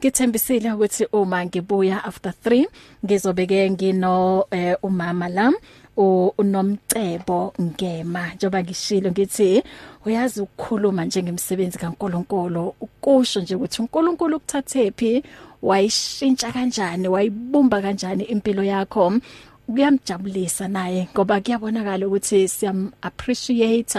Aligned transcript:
ngithembisile 0.00 0.72
ukuthi 0.72 1.06
uma 1.12 1.46
ngibuya 1.46 2.04
after 2.04 2.32
3 2.44 2.66
ngizobeke 3.04 3.70
ngino 3.70 4.44
eh, 4.50 4.76
umama 4.82 5.28
lam 5.28 5.54
unomcebo 5.96 7.54
ngema. 7.60 8.34
Njoba 8.34 8.62
ngishilo 8.62 9.10
ngithi 9.10 9.62
uyazi 10.06 10.40
ukukhuluma 10.40 11.04
njengemsebenzi 11.04 11.78
kaNkuluNkulu. 11.78 12.74
Ukusho 12.80 13.40
nje 13.40 13.54
ukuthi 13.54 13.82
uNkulunkulu 13.82 14.36
ukuthathephi 14.36 15.22
wayishintsha 15.62 16.52
kanjani 16.52 17.08
wayibumba 17.08 17.82
kanjani 17.82 18.24
impilo 18.24 18.62
yakho. 18.64 19.12
Kuyamjabulisa 19.66 20.68
naye 20.68 21.08
ngoba 21.14 21.40
kuyabonakala 21.40 22.06
ukuthi 22.06 22.48
siyam 22.48 22.92
appreciate 23.02 23.96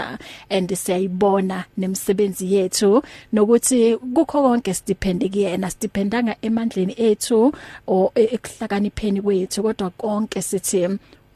and 0.50 0.70
siyayibona 0.70 1.64
nemsebenzi 1.78 2.54
yethu. 2.54 3.02
Nokuthi 3.32 3.96
kukho 3.96 4.42
konke 4.42 4.74
sidepende 4.74 5.28
kuyena 5.28 5.70
sidependanga 5.70 6.36
emandleni 6.42 6.94
ethu 6.98 7.52
o 7.86 8.12
ekuhlakanipheni 8.14 9.22
kwethu 9.22 9.62
kodwa 9.62 9.90
konke 9.90 10.42
sithi 10.42 10.88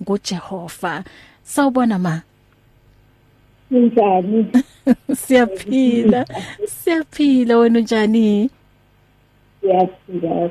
nguJehova. 0.03 1.05
Sawubona 1.45 1.99
ma. 1.99 2.23
Njani? 3.71 4.47
Siyaphila. 5.23 6.27
Siyaphila 6.83 7.59
wena 7.59 7.81
njani 7.81 8.51
Siyaphila 9.61 10.51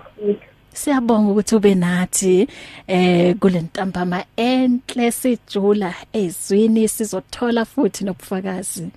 Siyabonga 0.73 1.31
ukuthi 1.31 1.55
ube 1.55 1.75
nathi 1.75 2.47
eh 2.87 3.35
kulentambama 3.35 4.23
enhle 4.35 5.11
sijula 5.11 5.93
ezwini 6.13 6.87
sizothola 6.87 7.65
futhi 7.65 8.05
nobufakazi. 8.05 8.91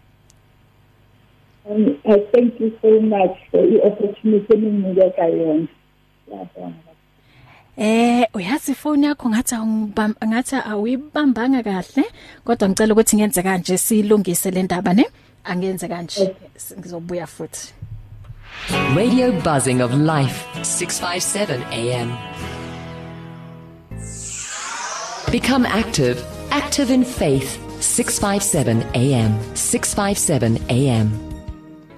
Um, 1.67 1.97
I 2.05 2.19
thank 2.33 2.61
you 2.61 2.71
so 2.83 3.01
much 3.01 3.37
for 3.51 3.67
the 3.67 3.81
opportunity 3.83 4.55
enginika 4.55 5.25
yona. 5.25 5.69
Siyabonga. 6.27 6.95
Eh 7.77 8.27
uyazi 8.35 8.73
ifoni 8.73 9.07
yakho 9.07 9.29
ngathi 9.29 9.55
ngathi 10.27 10.57
awuyibambanga 10.57 11.63
kahle 11.63 12.05
kodwa 12.45 12.69
ngicela 12.69 12.93
ukuthi 12.93 13.17
ngenze 13.17 13.43
kanje 13.43 13.79
silungise 13.79 14.51
le 14.51 14.63
ndaba 14.63 14.95
ne 14.95 15.07
angenze 15.45 15.89
kanje 15.89 16.35
ngizobuya 16.79 17.27
futhi 17.27 17.75
Radio 18.95 19.39
buzzing 19.41 19.81
of 19.81 19.95
life 19.95 20.47
657 20.65 21.63
AM 21.73 22.11
Become 25.31 25.67
active 25.67 26.25
active 26.51 26.91
in 26.91 27.05
faith 27.05 27.59
657 27.83 28.83
AM 28.95 29.57
657 29.57 30.59
AM 30.71 31.24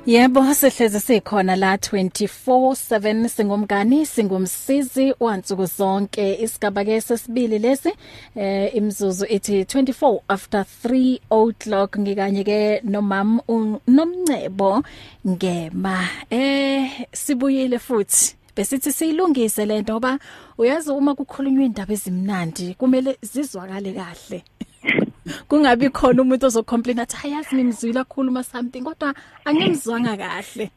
Yebo 0.07 0.55
sihleze 0.55 1.01
sikhona 1.01 1.57
la 1.57 1.77
24/7 1.77 3.29
singumngani 3.29 4.07
singumsizi 4.07 5.15
wansuku 5.21 5.67
zonke. 5.67 6.35
Isigaba 6.35 6.85
ke 6.85 7.01
sesibili 7.01 7.59
lesi 7.59 7.91
eh 8.37 8.75
imzuzu 8.75 9.27
ethi 9.29 9.65
24 9.65 10.21
after 10.29 10.65
3 10.85 11.21
o'clock. 11.31 11.99
Ngikanye 11.99 12.45
ke 12.45 12.81
nomam 12.85 13.41
nomncebo 13.87 14.83
ngema. 15.27 16.09
Eh 16.31 17.07
sibuyile 17.13 17.79
futhi. 17.79 18.37
Besithi 18.57 18.93
siyilungise 18.93 19.67
lento 19.67 19.93
ngoba 19.93 20.19
uyazi 20.59 20.91
uma 20.91 21.15
kukhulunywa 21.15 21.65
indaba 21.65 21.93
ezimnandi 21.93 22.75
kumele 22.79 23.19
zizwakale 23.23 23.93
kahle. 23.93 24.45
Kungabi 25.49 25.91
khona 25.91 26.23
umuntu 26.23 26.47
ozocomplain 26.47 26.99
athi 27.01 27.17
hayazi 27.17 27.57
ngimzwile 27.57 28.05
kakhuluma 28.05 28.43
something 28.43 28.83
kodwa 28.83 29.15
angimzwanga 29.45 30.17
kahle 30.17 30.71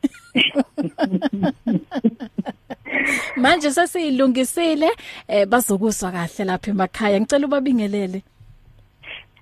manje 3.41 3.71
sesiyilungisile 3.71 4.89
eh 5.27 5.45
bazokuzwa 5.47 6.11
kahle 6.11 6.45
lapha 6.45 6.71
emakhaya 6.71 7.19
ngicela 7.19 7.45
ubabingelele 7.47 8.21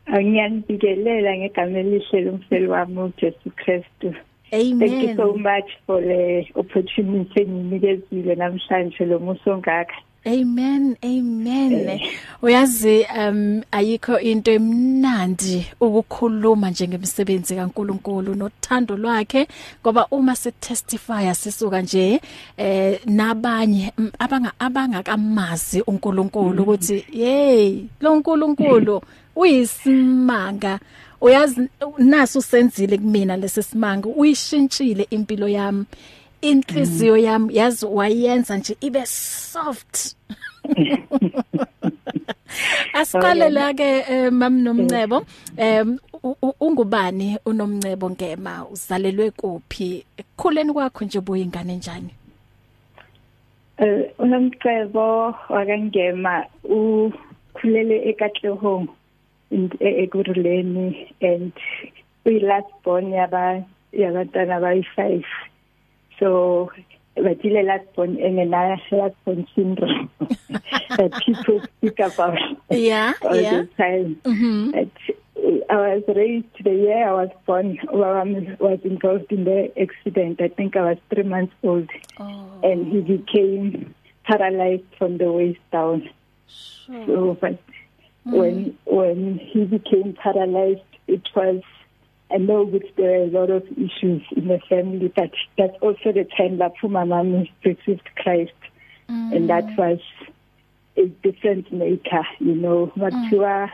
Ngiyanibikelela 0.07 1.37
ngegama 1.37 1.79
elihle 1.79 2.21
lomfeli 2.21 2.67
wami 2.67 2.99
uJesu 2.99 3.49
Kristu. 3.55 4.15
Amen. 4.53 4.79
Thank 4.79 5.03
you 5.03 5.15
so 5.15 5.33
much 5.35 5.69
for 5.85 5.99
the 6.01 6.45
opportunity 6.55 7.41
enginikezile 7.41 8.35
namhlanje 8.35 9.05
lo 9.05 9.19
muso 9.19 9.57
ngaka. 9.57 9.95
Amen 10.27 10.97
amen. 11.01 12.01
Uyazi 12.41 13.05
um 13.17 13.61
ayikho 13.71 14.19
into 14.19 14.51
emnandi 14.51 15.65
ukukhuluma 15.79 16.69
njengemsebenzi 16.69 17.55
kaNkuluNkulu 17.55 18.35
nothando 18.35 18.97
lwakhe 18.97 19.47
ngoba 19.81 20.07
uma 20.11 20.35
se 20.35 20.51
testify 20.51 21.33
sisuka 21.35 21.81
nje 21.81 22.21
eh 22.57 22.99
nabanye 23.05 23.93
abanga 24.19 24.51
abangakamazi 24.59 25.81
uNkulunkulu 25.81 26.63
ukuthi 26.63 27.05
hey 27.11 27.83
lo 28.01 28.13
uNkulunkulu 28.13 29.01
uyisimanga. 29.35 30.79
Uyazi 31.21 31.69
naso 31.97 32.41
senzile 32.41 32.97
kumina 32.97 33.37
lesisimanga 33.37 34.09
uyishintshile 34.09 35.07
impilo 35.09 35.47
yami. 35.47 35.85
Inhliziyo 36.41 37.17
yami 37.17 37.55
yazi 37.55 37.85
wayenza 37.85 38.57
nje 38.57 38.77
ibe 38.81 39.05
soft. 39.05 40.15
Asiqale 42.93 43.49
la 43.49 43.73
ke 43.73 44.29
mam 44.31 44.61
nomncebo 44.63 45.25
em 45.57 45.97
ungubani 46.59 47.37
unomncebo 47.45 48.09
ngema? 48.09 48.65
Uzalelwe 48.71 49.31
kuphi? 49.31 50.05
Ekukhuleni 50.17 50.73
kwakho 50.73 51.05
nje 51.05 51.19
buyingane 51.21 51.75
njani? 51.75 52.09
Eh 53.77 54.11
unomcebo 54.19 55.35
wakangema 55.49 56.45
ukhulele 56.63 58.09
eKatlehong 58.09 58.87
ekuruleni 59.79 61.13
and 61.21 61.53
uyi 62.25 62.39
last 62.39 62.67
born 62.83 63.11
yaba 63.13 63.63
yabantwana 63.93 64.59
bayi5 64.59 65.23
so 66.19 66.71
last 67.15 67.95
born 67.95 68.17
engena 68.17 68.77
last 68.91 69.15
born 69.25 69.47
syndrome. 69.55 70.09
That 70.89 71.13
people 71.25 71.61
speak 71.77 71.99
about 71.99 72.37
yeah 72.69 73.13
all 73.21 73.35
yeah. 73.35 73.61
the 73.61 73.69
time 73.77 74.21
mhm 74.23 74.71
but 74.71 75.15
I 75.69 75.75
was 75.75 76.03
raised 76.07 76.63
the 76.63 76.71
year 76.71 77.09
I 77.09 77.13
was 77.13 77.29
born 77.45 77.77
Mama 77.91 78.57
was 78.59 78.79
involved 78.83 79.31
in 79.31 79.43
the 79.43 79.71
accident. 79.79 80.41
I 80.41 80.47
think 80.47 80.75
I 80.75 80.81
was 80.91 80.97
3 81.13 81.23
months 81.23 81.53
old. 81.63 81.89
Oh. 82.19 82.59
And 82.63 82.87
he 82.91 83.01
became 83.01 83.93
paralyzed 84.23 84.89
from 84.97 85.17
the 85.17 85.31
waist 85.31 85.59
down. 85.71 86.09
Sure. 86.47 87.05
so 87.05 87.37
but 87.39 87.59
mm. 88.25 88.31
when 88.39 88.77
when 88.85 89.37
he 89.37 89.65
became 89.65 90.13
paralyzed 90.13 90.91
it 91.07 91.23
was 91.35 91.61
I 92.31 92.37
know 92.37 92.69
that 92.69 92.83
there 92.97 93.21
are 93.21 93.23
a 93.23 93.27
lot 93.27 93.49
of 93.49 93.63
issues 93.71 94.21
in 94.35 94.47
the 94.47 94.59
family 94.69 95.11
but 95.15 95.31
that's 95.57 95.77
also 95.81 96.11
the 96.11 96.27
time 96.37 96.57
that 96.57 96.73
my 96.83 97.03
mom 97.03 97.47
received 97.63 98.07
Christ 98.15 98.51
mm. 99.09 99.35
and 99.35 99.49
that 99.49 99.65
was 99.77 99.99
a 100.97 101.05
different 101.23 101.71
maker 101.71 102.25
you 102.39 102.55
know 102.55 102.91
but 102.95 103.13
mm. 103.13 103.31
you 103.31 103.43
are 103.43 103.71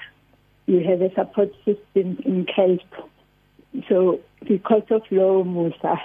you 0.66 0.84
have 0.88 1.02
a 1.02 1.14
support 1.16 1.52
system 1.66 2.18
in 2.26 2.46
Christ 2.46 2.84
so 3.90 4.20
because 4.48 4.84
of 4.92 5.02
law 5.10 5.44
Musa 5.44 6.00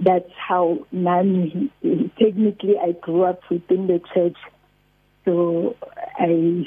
that's 0.00 0.30
how 0.36 0.86
nani 0.92 1.70
technically 2.18 2.76
I 2.78 2.92
grew 2.92 3.24
up 3.24 3.40
within 3.50 3.86
the 3.86 4.00
church 4.14 4.36
so 5.28 5.76
I 6.18 6.64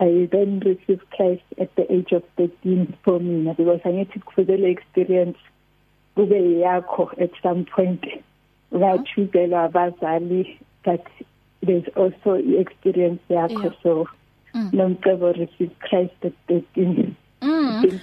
I 0.00 0.28
then 0.30 0.60
received 0.60 1.08
Christ 1.16 1.42
at 1.58 1.74
the 1.76 1.88
age 1.90 2.12
of 2.12 2.22
13 2.36 2.92
for 3.02 3.18
me 3.18 3.50
because 3.56 3.80
I 3.86 3.92
need 3.92 4.12
to 4.12 4.20
further 4.36 4.60
experience 4.66 5.38
kube 6.16 6.36
yakho 6.60 7.08
at 7.18 7.30
some 7.42 7.64
point 7.64 8.04
ngachuzelwa 8.74 9.64
abazali 9.64 10.58
but 10.84 11.04
there's 11.66 11.88
also 11.96 12.34
experience 12.60 13.20
yakho 13.30 13.62
Yeah. 13.62 13.82
so 13.82 14.06
Mm. 14.54 14.70
nomcebo 14.72 15.32
received 15.32 15.78
Christ 15.80 16.12
at 16.24 16.32
13 16.48 17.14
Mm. 17.42 18.00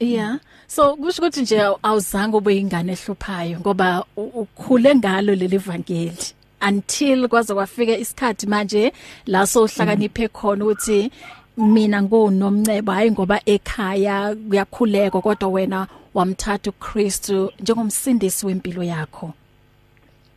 Yeah. 0.00 0.38
So 0.66 0.96
kusho 0.96 1.22
ukuthi 1.22 1.42
nje 1.42 1.60
awuzange 1.82 2.36
ube 2.36 2.58
ingane 2.58 2.92
ehluphayo 2.92 3.60
ngoba 3.60 4.04
u- 4.16 4.22
ukhule 4.42 4.94
ngalo 4.94 5.34
leli 5.34 5.58
vangeli 5.58 6.34
until 6.60 7.28
kwaze 7.28 7.54
kwafika 7.54 7.98
isikhathi 7.98 8.46
manje 8.46 8.92
la 9.26 9.46
sohlakaniphe 9.46 10.28
khona 10.28 10.64
ukuthi 10.64 11.10
mina 11.56 12.02
ngunomncebo 12.02 12.92
hayi 12.92 13.10
ngoba 13.10 13.40
ekhaya 13.46 14.34
kuyakhuleka 14.48 15.20
kodwa 15.20 15.48
wena 15.48 15.86
wamthatha 16.14 16.70
uKristu 16.70 17.52
njengomsindisi 17.60 18.46
wempilo 18.46 18.82
yakho. 18.82 19.32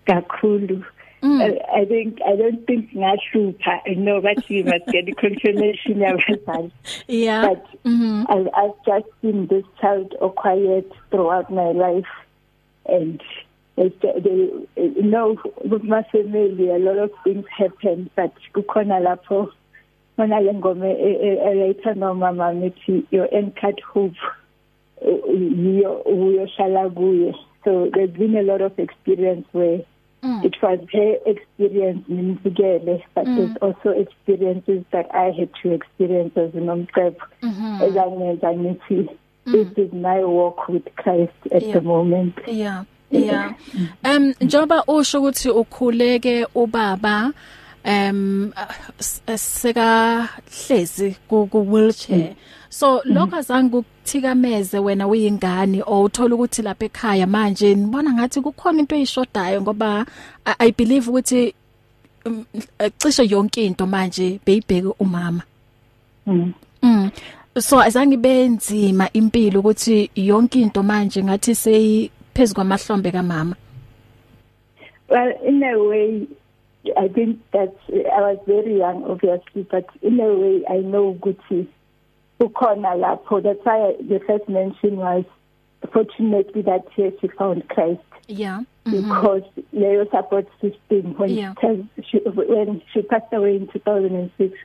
kakhulu 0.05 0.83
Mm. 1.21 1.41
I, 1.41 1.81
I 1.81 1.85
think 1.85 2.21
I 2.21 2.37
don't 2.37 2.65
think 2.65 2.93
ngahlupha 2.95 3.81
no 3.97 4.21
but 4.21 4.49
you 4.49 4.63
must 4.63 4.85
get 4.85 5.05
the 5.05 5.11
confirmation 5.11 5.99
yabazali 5.99 6.71
Yeah. 7.09 7.49
but 7.49 7.65
Mhm. 7.83 8.25
I, 8.29 8.37
I've 8.63 8.85
just 8.85 9.07
been 9.21 9.47
this 9.47 9.65
child 9.81 10.15
or 10.21 10.31
quiet 10.31 10.89
throughout 11.11 11.49
my 11.49 11.71
life 11.73 12.07
and 12.85 13.15
It's, 13.21 13.48
they, 13.87 14.49
you 14.75 15.03
know 15.03 15.37
with 15.63 15.83
my 15.83 16.03
family 16.11 16.69
a 16.69 16.77
lot 16.79 16.97
of 16.97 17.11
things 17.23 17.45
happen 17.57 18.09
but 18.15 18.31
kukhona 18.53 18.99
lapho 18.99 19.49
bona 20.17 20.39
le 20.39 20.53
ngoma 20.53 20.85
eyayithanda 20.87 22.11
umama 22.11 22.53
mithi 22.53 23.03
your 23.11 23.27
anchored 23.35 23.81
hope 23.93 24.17
yiyo 25.37 25.93
uyoshala 26.05 26.89
kuye 26.89 27.35
so 27.63 27.89
there's 27.93 28.11
been 28.11 28.35
a 28.37 28.41
lot 28.41 28.61
of 28.61 28.77
experience 28.79 29.45
where 29.53 29.81
mm. 30.23 30.43
it 30.45 30.61
was 30.61 30.79
her 30.91 31.15
experience 31.25 32.01
nimzikele 32.09 33.03
but 33.15 33.25
mm. 33.25 33.35
there's 33.35 33.57
also 33.61 33.89
experiences 33.91 34.83
that 34.91 35.07
I 35.13 35.31
had 35.31 35.49
to 35.63 35.71
experience 35.73 36.37
as 36.37 36.51
unomcebo 36.53 37.21
Mhm. 37.41 37.81
ezangenza 37.83 38.53
ngithi 38.53 39.09
this 39.45 39.67
is 39.77 39.93
my 39.93 40.23
walk 40.23 40.67
with 40.69 40.85
Christ 40.95 41.39
at 41.51 41.63
Yeah. 41.63 41.73
the 41.73 41.81
moment 41.81 42.35
Yeah. 42.47 42.83
Yeah. 43.11 43.53
Um 44.03 44.33
njoba 44.41 44.83
usho 44.87 45.19
ukuthi 45.19 45.49
ukhuleke 45.49 46.47
ubaba 46.55 47.33
um 47.85 48.51
seka 49.35 50.29
hlezi 50.45 51.15
ku 51.27 51.49
wheelchair 51.53 52.35
so 52.69 53.01
lokho 53.05 53.35
azange 53.35 53.77
ukuthikameze 53.77 54.79
wena 54.79 55.07
uyingane 55.07 55.81
or 55.85 56.05
uthola 56.05 56.35
ukuthi 56.35 56.61
lapha 56.61 56.85
ekhaya 56.85 57.27
manje 57.27 57.75
nibona 57.75 58.13
ngathi 58.13 58.41
kukhona 58.41 58.79
into 58.79 58.95
eyishodayo 58.95 59.61
ngoba 59.61 60.05
I, 60.45 60.71
believe 60.71 61.09
ukuthi 61.09 61.53
um, 62.25 62.45
cishe 62.97 63.23
yonke 63.27 63.65
into 63.65 63.87
manje 63.87 64.39
beyibheke 64.45 64.93
umama 64.99 65.41
mm. 66.27 66.53
Mm. 66.83 67.11
So 67.59 67.81
azange 67.81 68.17
benzima 68.17 69.09
impilo 69.13 69.59
ukuthi 69.59 70.09
yonke 70.15 70.61
into 70.61 70.83
manje 70.83 71.23
ngathi 71.23 71.55
seyiphezulu 72.39 72.55
kwamahlombe 72.55 73.11
kamama. 73.11 73.55
Well, 75.09 75.33
in 75.45 75.63
a 75.63 75.77
way, 75.83 76.27
I 76.97 77.07
think 77.09 77.39
that 77.51 77.73
I 77.89 78.21
was 78.21 78.37
very 78.47 78.77
young, 78.77 79.03
obviously, 79.03 79.63
but 79.69 79.85
in 80.01 80.19
a 80.19 80.33
way, 80.33 80.63
I 80.69 80.77
know 80.77 81.13
Gucci. 81.19 81.67
Ukona 82.39 82.95
lapho. 82.95 83.43
That's 83.43 83.59
why 83.65 83.95
the 84.07 84.19
first 84.25 84.47
mention 84.47 84.97
was 84.97 85.25
fortunately 85.91 86.61
that 86.61 86.85
here 86.95 87.11
she 87.19 87.27
found 87.27 87.67
Christ 87.67 87.99
Yeah. 88.27 88.61
because 88.85 89.43
leyo 89.73 90.09
support 90.11 90.47
system 90.61 91.15
when 91.17 91.29
Yeah. 91.31 91.53
she, 91.55 91.61
tells- 91.61 91.85
she 92.09 92.17
when 92.19 92.81
she 92.93 93.01
passed 93.01 93.33
away 93.33 93.55
in 93.57 93.67
2006. 93.67 94.55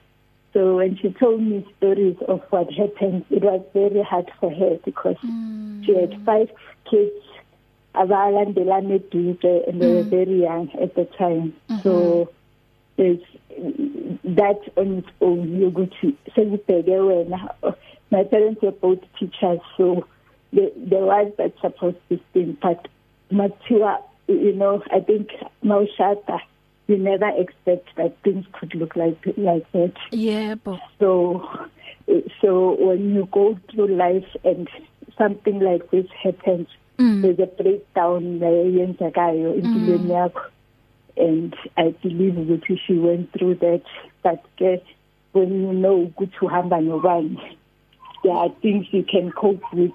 So 0.53 0.77
when 0.77 0.97
she 0.99 1.11
told 1.11 1.43
me 1.43 1.67
stories 1.79 2.17
of 2.29 2.43
what 2.51 2.71
happened, 2.73 3.25
it 3.31 3.43
was 3.43 3.61
very 3.73 4.03
hard 4.03 4.31
for 4.39 4.51
her 4.53 4.79
because 4.85 5.17
Mm. 5.25 5.85
she 5.85 5.95
had 5.97 6.15
five 6.25 6.49
kids 6.89 7.11
abalandelana 7.95 8.99
eduze 9.01 9.69
and 9.69 9.81
they 9.81 9.93
were 9.95 10.03
very 10.03 10.43
young 10.43 10.71
at 10.81 10.95
the 10.95 11.05
time. 11.19 11.55
So 11.83 12.31
there's 12.97 13.21
that 14.25 14.61
on 14.77 14.99
its 14.99 15.09
own 15.21 15.49
yokuthi 15.61 16.15
sekubheke 16.35 16.97
wena 17.09 17.39
my 18.11 18.23
parents 18.25 18.63
were 18.63 18.71
both 18.71 19.01
teachers 19.19 19.61
so 19.77 20.07
there, 20.53 20.71
there 20.77 21.03
was 21.03 21.33
that 21.39 21.53
support 21.61 21.97
system 22.09 22.57
but 22.63 22.89
mathiwa 23.33 24.03
you 24.29 24.53
know 24.53 24.83
i 24.93 25.01
think 25.01 25.29
mawushada 25.65 26.41
you 26.87 26.99
never 26.99 27.29
expect 27.37 27.89
that 27.97 28.17
things 28.23 28.45
could 28.53 28.75
look 28.75 28.95
like 28.95 29.19
like 29.37 29.71
that. 29.73 29.95
Yebo. 30.13 30.79
so 30.99 31.49
so 32.41 32.77
when 32.79 33.15
you 33.15 33.27
go 33.33 33.59
through 33.71 33.89
life 33.89 34.29
and 34.45 34.69
something 35.17 35.61
like 35.61 35.91
this 35.91 36.07
happens 36.23 36.69
Mm. 36.99 37.23
there's 37.23 37.39
a 37.41 37.63
breakdown 37.63 38.43
eyenzakayo 38.43 39.55
empilweni 39.55 40.13
yakho 40.13 40.43
and 41.17 41.57
i 41.77 41.91
believe 42.03 42.41
ukuthi 42.41 42.77
she 42.77 42.93
went 42.95 43.33
through 43.33 43.55
that 43.55 43.83
but 44.23 44.41
ke 44.57 44.83
when 45.33 45.63
you 45.63 45.73
know 45.73 45.97
ukuthi 46.03 46.45
uhamba 46.45 46.81
nobani 46.81 47.39
there 48.23 48.37
are 48.37 48.51
things 48.63 48.87
you 48.93 49.03
can 49.03 49.33
cope 49.33 49.63
with 49.73 49.93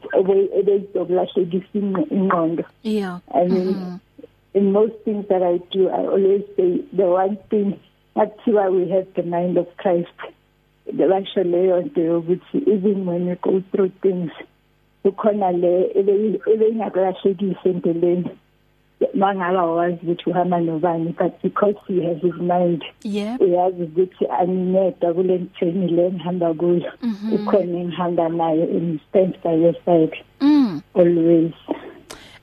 ebezokulahlekisa 0.60 2.06
ingqondo 2.12 2.64
Yeah. 2.84 3.20
I 3.34 3.46
mean, 3.48 4.00
in 4.54 4.72
most 4.72 4.94
things 5.06 5.26
that 5.30 5.42
I 5.44 5.58
do, 5.72 5.90
I 5.90 6.06
always 6.06 6.44
say 6.56 6.82
the 6.94 7.06
one 7.06 7.38
thing, 7.50 7.80
that's 8.16 8.40
why 8.46 8.70
we 8.70 8.90
have 8.90 9.08
the 9.16 9.24
mind 9.24 9.58
of 9.58 9.68
Christ. 9.78 10.14
The 10.86 11.06
actually 11.16 11.72
on 11.72 11.92
the 11.96 12.20
which 12.20 12.44
even 12.54 13.06
when 13.06 13.28
we 13.28 13.36
go 13.36 13.64
through 13.72 13.92
things, 14.02 14.32
ukhona 15.04 15.52
le 15.52 15.92
ebengakulahlekise 16.54 17.70
empilweni 17.70 18.30
mangaba 19.14 19.66
wazi 19.66 19.98
ukuthi 20.04 20.30
uhamba 20.30 20.60
nobani 20.60 21.16
but 21.18 21.42
because 21.42 21.76
he 21.88 22.02
has 22.04 22.18
his 22.22 22.36
mind 22.36 22.84
Yebo. 23.04 23.44
uyazi 23.46 23.84
ukuthi 23.84 24.26
angineda 24.40 25.14
kule 25.14 25.38
ntheni 25.38 25.88
le 25.88 26.12
ngihamba 26.12 26.54
kuyo. 26.54 26.92
Ukhona 27.34 27.78
engihamba 27.80 28.30
nayo 28.30 28.64
and 28.64 29.00
he 29.00 29.06
stands 29.10 29.38
by 29.44 29.54
your 29.54 29.74
side. 29.86 30.16
Mm. 30.42 30.82
always. 30.96 31.54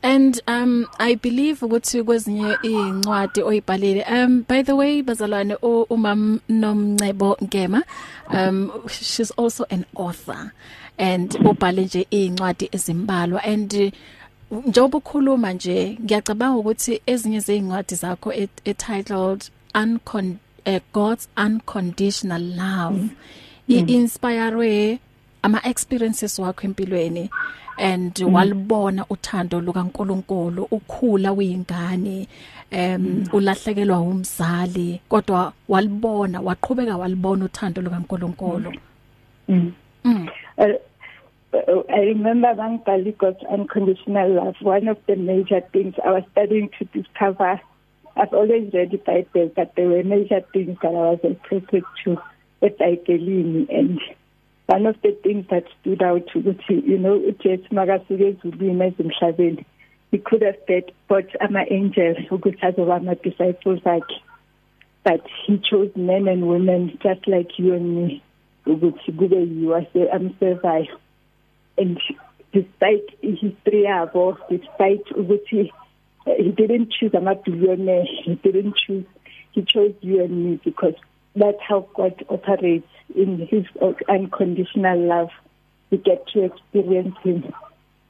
And 0.03 0.41
um 0.49 0.87
I 0.99 1.15
believe 1.17 1.61
ukuthi 1.63 2.03
kwezinye 2.03 2.57
incwadi 2.63 3.43
oyibhalile 3.43 4.05
um 4.11 4.43
by 4.49 4.63
the 4.63 4.73
way 4.77 5.03
bazalwane 5.03 5.57
u- 5.63 5.87
umam 5.91 6.41
Nomncebo 6.49 7.37
Ngema 7.45 7.83
um 8.33 8.71
she's 8.89 9.31
also 9.33 9.65
an 9.71 9.85
author. 9.95 10.53
And 10.99 11.39
ubhale 11.45 11.85
nje 11.85 12.07
incwadi 12.11 12.69
ezimbalwa 12.73 13.45
and 13.45 13.93
njengoba 14.51 14.99
ukhuluma 14.99 15.53
nje 15.53 15.99
ngiyacabanga 16.03 16.59
ukuthi 16.59 17.01
ezinye 17.07 17.41
zeincwadi 17.41 17.95
zakho 17.95 18.33
et- 18.33 18.61
entitled 18.65 19.45
uncon 19.75 20.37
uh, 20.67 20.79
God's 20.93 21.29
unconditional 21.37 22.43
love 22.43 22.99
mm. 22.99 23.11
i-inspire 23.69 24.99
ama 25.43 25.61
experiences 25.67 26.39
wakho 26.39 26.67
empilweni 26.67 27.31
and 27.79 28.19
mm. 28.21 28.35
walibona 28.35 29.07
uthando 29.11 29.61
lukaNkuluNkulu 29.61 30.63
ukhula 30.71 31.33
uyingane 31.33 32.29
em 32.71 33.03
mm. 33.03 33.29
ulahlekelwa 33.33 34.01
umzali 34.01 35.01
kodwa 35.09 35.53
walibona 35.69 36.41
waqhubeka 36.41 36.97
walibona 36.97 37.45
uthando 37.45 37.83
lukaNkuluNkulu 37.83 38.73
mm. 39.49 39.73
mm. 40.05 40.29
Uh, 40.59 40.69
I 41.53 42.01
remember 42.01 42.55
Bangkali 42.55 43.17
God's 43.17 43.43
unconditional 43.51 44.31
love. 44.35 44.57
One 44.61 44.89
of 44.89 44.99
the 45.07 45.17
major 45.17 45.61
things 45.73 45.95
I 46.05 46.13
was 46.13 46.25
starting 46.33 46.71
to 46.79 46.85
discover, 46.87 47.61
I've 48.17 48.33
always 48.33 48.73
read 48.73 48.91
the 48.91 48.99
Bible, 48.99 49.51
but 49.55 49.75
there 49.77 49.89
were 49.89 50.03
major 50.03 50.41
things 50.53 50.79
that 50.83 50.89
I 50.89 51.13
wasn't 51.13 51.43
protected 51.43 51.85
to 52.05 52.21
with 52.61 52.79
Bible. 52.79 53.67
And 53.71 54.01
one 54.67 54.87
of 54.87 55.01
the 55.03 55.17
things 55.23 55.47
that 55.51 55.65
stood 55.81 56.03
out 56.03 56.27
to 56.29 56.41
ukuthi, 56.41 56.87
you 56.87 56.99
know, 56.99 57.19
uJesu 57.19 57.71
makasuke 57.71 58.37
ezulwini 58.37 58.93
ezimhlabeni, 58.93 59.65
he 60.11 60.19
could 60.19 60.43
have 60.43 60.57
said, 60.67 60.93
but 61.09 61.29
ama-angels 61.41 62.17
ukuthi 62.31 62.61
azoba 62.63 62.97
ama-disciples 62.97 63.81
akhe. 63.81 64.21
But 65.05 65.25
he 65.47 65.59
chose 65.59 65.91
men 65.95 66.27
and 66.29 66.49
women 66.49 66.99
just 67.03 67.29
like 67.29 67.59
you 67.59 67.75
and 67.75 67.97
me 67.97 68.23
ukuthi 68.67 69.13
kube 69.13 69.37
yiwo 69.37 69.83
amservayo 70.13 70.99
and 71.79 72.01
despite 72.53 73.07
history 73.23 73.83
yabo 73.83 74.39
despite 74.51 75.05
ukuthi 75.15 75.73
uh, 76.27 76.35
he 76.37 76.53
didn't 76.53 76.91
choose 76.91 77.15
ama-billionaire 77.15 78.07
he 78.25 78.35
didn't 78.35 78.75
choose 78.87 79.05
he 79.53 79.63
chose 79.63 79.95
you 80.03 80.23
and 80.23 80.45
me 80.45 80.61
because 80.65 80.95
that's 81.37 81.61
how 81.67 81.89
God 81.95 82.25
operates 82.29 82.89
in 83.15 83.47
his 83.51 83.65
unconditional 84.09 84.99
love. 84.99 85.31
We 85.91 85.99
get 85.99 86.27
to 86.29 86.45
experience 86.45 87.15
him. 87.23 87.53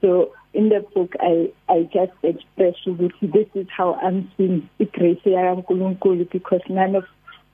So 0.01 0.33
in 0.55 0.69
the 0.69 0.87
book 0.95 1.15
I 1.21 1.53
I 1.69 1.89
just 1.93 2.13
express 2.23 2.75
ukuthi 2.87 3.33
this 3.33 3.49
is 3.55 3.67
how 3.77 3.95
I'm 3.95 4.31
seeing 4.37 4.69
the 4.79 4.87
grace 4.87 5.21
yaNkulunkulu 5.25 6.31
because 6.31 6.63
none 6.69 6.97
of 6.97 7.05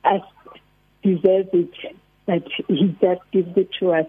us 0.05 0.23
deserve 1.03 1.49
it. 1.53 1.97
But 2.27 2.43
he 2.69 2.95
just 3.01 3.23
gives 3.33 3.57
it 3.57 3.71
to 3.79 3.91
us 3.91 4.07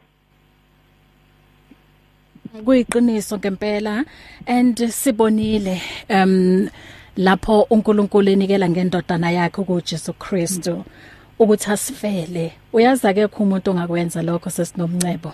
kuyiqiniso 2.66 3.38
ngempela 3.38 4.06
and 4.46 4.78
sibonile 4.90 5.82
um 6.10 6.70
lapho 7.18 7.62
uNkulunkulu 7.70 8.30
enikela 8.32 8.70
ngendodana 8.70 9.32
yakhe 9.32 9.64
kuJesu 9.64 10.14
Kristu 10.14 10.84
ukuthi 11.40 11.72
asifele 11.72 12.52
uyazi 12.74 13.08
akekho 13.08 13.44
umuntu 13.44 13.72
ongakwenza 13.72 14.22
lokho 14.22 14.50
sesinomncebo. 14.50 15.32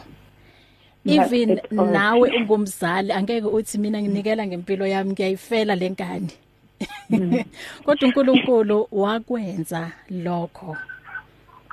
Even 1.06 1.50
Not 1.50 1.60
at 1.64 1.80
all. 1.80 1.92
nawe 1.92 2.30
ungumzali 2.38 3.12
angeke 3.12 3.48
uthi 3.48 3.78
mina 3.78 4.02
nginikela 4.02 4.48
ngempilo 4.48 4.88
yami 4.88 5.12
ngiyayifela 5.12 5.76
lenkani 5.76 6.32
kodwa 7.86 8.08
uNkulunkulu 8.08 8.88
wakwenza 8.92 9.92
lokho. 10.10 10.78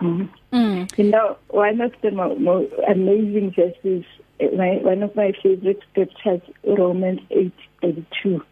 Mm. 0.01 0.29
mm 0.53 0.99
You 0.99 1.05
know, 1.11 1.37
one 1.49 1.81
of 1.81 1.93
the 2.03 2.11
mo- 2.11 2.37
mo- 2.37 2.69
amazing 2.89 3.53
verses, 3.53 4.05
uh, 4.41 4.57
my, 4.57 4.77
one 4.83 5.03
of 5.03 5.15
my 5.17 5.33
favorite 5.43 5.81
scriptures, 5.91 6.43
Romans 6.65 7.21
8:32. 7.31 8.43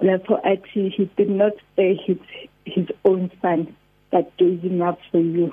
lapho 0.00 0.38
athi 0.44 0.88
he 0.96 1.04
did 1.16 1.30
not 1.30 1.52
spare 1.72 1.94
his 2.06 2.18
his 2.64 2.86
own 3.04 3.30
son 3.40 3.74
but 4.10 4.36
gave 4.36 4.60
him 4.62 4.82
up 4.82 4.98
for 5.10 5.20
you 5.20 5.52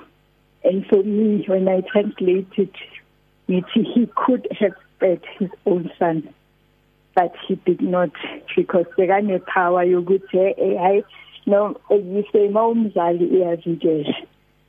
and 0.64 0.84
for 0.86 1.02
me 1.02 1.44
when 1.46 1.68
i 1.68 1.80
translate 1.92 2.52
it 2.56 2.74
ngithi 3.48 3.82
he 3.94 4.02
could 4.16 4.46
have 4.60 4.74
spared 4.96 5.24
his 5.38 5.50
own 5.64 5.90
son 5.98 6.28
but 7.14 7.32
he 7.46 7.54
did 7.66 7.80
not 7.80 8.10
because 8.56 8.86
bekane 8.98 9.38
power 9.46 9.84
yokuthi 9.84 10.54
hey 10.56 11.02
no 11.46 11.76
you 11.90 12.50
mawumzali 12.56 13.26
uyavikela 13.36 14.14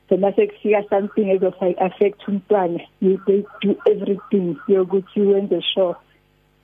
so 0.09 0.17
mase 0.17 0.47
kufika 0.47 0.89
something 0.89 1.29
ezofa 1.29 1.65
affect 1.77 2.27
umntwana 2.27 2.79
you 3.01 3.19
do 3.61 3.75
everything 3.85 4.57
yokuthi 4.67 5.21
wenze 5.21 5.61
sure 5.61 5.95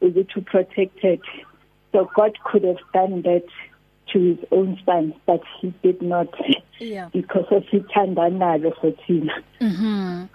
ukuthi 0.01 0.41
protected. 0.45 1.21
So 1.91 2.09
God 2.15 2.37
could 2.43 2.63
have 2.63 2.81
done 2.93 3.21
that 3.23 3.45
to 4.13 4.19
his 4.19 4.37
own 4.51 4.79
son 4.85 5.13
but 5.25 5.41
he 5.61 5.73
did 5.83 6.01
not. 6.01 6.33
Yeah. 6.79 7.09
Because 7.13 7.47
of 7.51 7.63
ithanda 7.63 8.29
nalo 8.29 8.73
sothina 8.81 9.43
mhm 9.59 10.27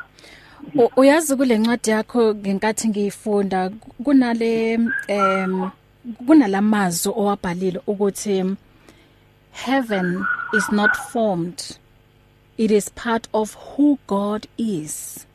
uyazi 0.97 1.37
kule 1.37 1.59
ncwadi 1.59 1.91
yakho 1.91 2.35
ngenkathi 2.35 2.89
ngiyifunda 2.89 3.71
kunale 4.05 4.79
em 5.09 5.71
kunalamazwi 6.27 7.13
owabhalile 7.17 7.81
ukuthi 7.87 8.57
heaven 9.53 10.25
is 10.57 10.73
not 10.73 10.97
formed. 10.97 11.63
It 12.57 12.71
is 12.71 12.89
part 12.91 13.29
of 13.35 13.55
who 13.55 13.99
God 14.07 14.47
is 14.59 15.27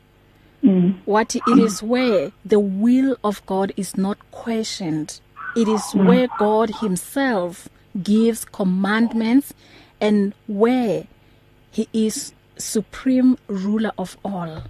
mm. 0.62 0.94
what 1.04 1.36
it 1.36 1.42
is 1.58 1.82
where 1.82 2.32
the 2.44 2.60
will 2.60 3.16
of 3.22 3.44
God 3.46 3.72
is 3.76 3.96
not 3.96 4.18
questioned 4.30 5.20
it 5.56 5.68
is 5.68 5.82
mm. 5.92 6.06
where 6.06 6.28
God 6.38 6.70
himself 6.80 7.68
gives 8.02 8.44
commandments 8.44 9.52
and 10.00 10.34
where 10.46 11.06
he 11.70 11.88
is 11.92 12.32
supreme 12.56 13.38
ruler 13.48 13.92
of 13.98 14.16
all 14.24 14.62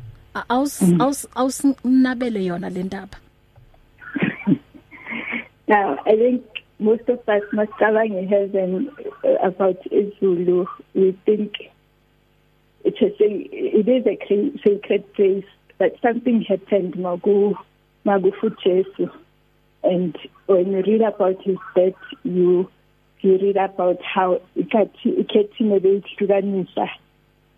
aus 0.49 0.81
mm. 0.81 1.01
aus 1.01 1.27
ausnabele 1.35 2.45
yona 2.45 2.71
le 2.71 2.83
ndaba 2.83 3.19
now 5.69 5.99
i 6.07 6.17
think 6.17 6.43
most 6.79 7.09
of 7.09 7.19
us 7.29 7.43
must 7.53 7.73
cabang 7.73 8.29
heaven 8.29 8.91
uh, 9.25 9.47
about 9.47 9.77
izulu 9.91 10.67
we 10.95 11.13
think 11.27 11.53
it's 12.85 13.01
a 13.01 13.11
it 13.21 13.89
is 13.89 14.07
a 14.07 14.17
sacred 14.65 15.13
place 15.15 15.45
but 15.79 15.95
something 16.03 16.43
happened 16.43 16.95
magu 16.95 17.55
magu 18.05 18.33
fujesu 18.41 19.11
and 19.83 20.17
when 20.47 20.73
you 20.73 20.83
read 20.83 21.03
about 21.03 21.43
his 21.43 21.59
death 21.75 21.95
you 22.23 22.71
you 23.21 23.39
read 23.39 23.57
about 23.57 24.03
how 24.03 24.41
ikathi 24.57 25.09
ikethine 25.23 25.81
beyihlukanisa 25.81 26.89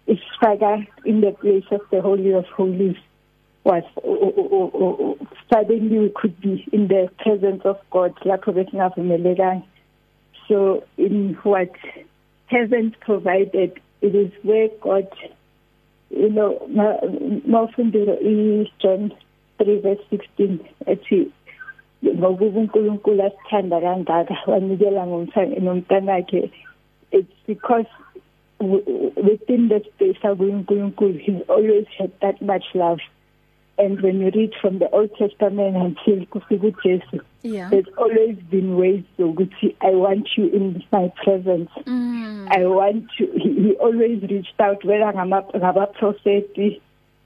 isifaka 0.07 0.87
in 1.05 1.21
the 1.21 1.33
place 1.33 1.67
of 1.71 1.81
the 1.91 2.01
holy 2.01 2.33
of 2.33 2.47
holies 2.47 2.97
was 3.65 3.85
suddenly 5.53 5.99
we 5.99 6.09
could 6.11 6.41
be 6.41 6.67
in 6.73 6.89
the 6.89 7.09
presence 7.19 7.63
of 7.65 7.79
God 7.91 8.15
lapho 8.25 8.53
besingavumelekanga. 8.53 9.65
So 10.49 10.85
in 10.97 11.35
what 11.43 11.71
heaven 12.47 12.95
provided 13.01 13.81
it 14.03 14.15
is 14.15 14.33
where 14.43 14.69
God 14.81 15.09
you 16.11 16.29
know 16.29 16.61
mawufundile 17.49 18.19
i 18.21 18.71
John 18.81 19.13
3 19.59 19.81
verse 19.81 20.05
16 20.11 20.59
ethi 20.87 21.31
ngoba 22.05 22.47
uNkulunkulu 22.47 23.23
asithanda 23.23 23.81
kangaka 23.81 24.37
wanikela 24.47 25.07
ngomntanakhe 25.07 26.51
it's 27.13 27.37
because 27.47 27.87
within 29.29 29.69
the 29.69 29.81
space 29.81 30.21
of 30.25 30.41
uNkulunkulu 30.41 31.19
he's 31.19 31.43
always 31.49 31.87
had 31.99 32.11
that 32.21 32.43
much 32.43 32.65
love. 32.75 33.01
And 33.79 34.01
when 34.01 34.21
you 34.21 34.31
read 34.35 34.53
from 34.61 34.79
the 34.79 34.89
Old 34.91 35.11
Testament 35.17 35.77
until 35.77 36.27
kufika 36.27 36.67
uJesu 36.67 37.21
yeah. 37.43 37.71
there's 37.71 37.89
always 37.97 38.37
been 38.51 38.77
ways 38.77 39.05
ukuthi 39.19 39.77
I 39.81 39.95
want 39.95 40.29
you 40.37 40.47
in 40.49 40.85
my 40.93 41.09
presence 41.25 41.71
mm. 41.87 42.49
I 42.51 42.67
want 42.67 43.07
you 43.19 43.33
he, 43.35 43.55
he 43.63 43.73
always 43.75 44.23
reached 44.23 44.61
out 44.61 44.85
whether 44.85 45.13
ngama 45.13 45.43
ngaba 45.57 45.87
prophet 45.87 46.57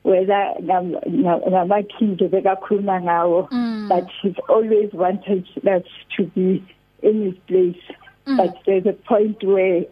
whether 0.03 0.55
ngama 0.63 1.83
king 1.99 2.17
bekakhuluma 2.17 3.03
ngawo 3.03 3.49
mm. 3.51 3.89
but 3.89 4.07
he's 4.23 4.39
always 4.49 4.93
wanted 4.93 5.47
us 5.67 5.87
to 6.17 6.25
be 6.27 6.63
in 7.03 7.23
his 7.27 7.35
place 7.47 7.83
mm. 8.27 8.37
but 8.37 8.57
there's 8.67 8.87
a 8.87 8.93
point 8.93 9.43
where 9.43 9.85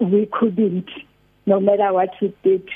we 0.00 0.26
couldn't 0.26 0.88
no 1.46 1.60
matter 1.60 1.92
what 1.92 2.10
we 2.20 2.32
did 2.42 2.66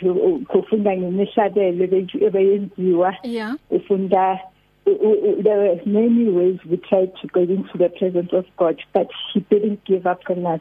kufunda 0.48 0.96
ngemishadelo 0.96 1.84
ebeyenziwa. 2.26 3.16
Yeah. 3.22 3.56
Ufunda 3.70 4.40
there 4.84 5.58
were 5.58 5.80
many 5.86 6.28
ways 6.28 6.58
we 6.68 6.76
tried 6.76 7.12
to 7.22 7.26
get 7.28 7.48
into 7.48 7.78
the 7.78 7.88
presence 7.88 8.32
of 8.32 8.44
God 8.58 8.82
but 8.92 9.08
he 9.32 9.40
didn't 9.40 9.84
give 9.84 10.06
up 10.06 10.20
on 10.28 10.44
us 10.46 10.60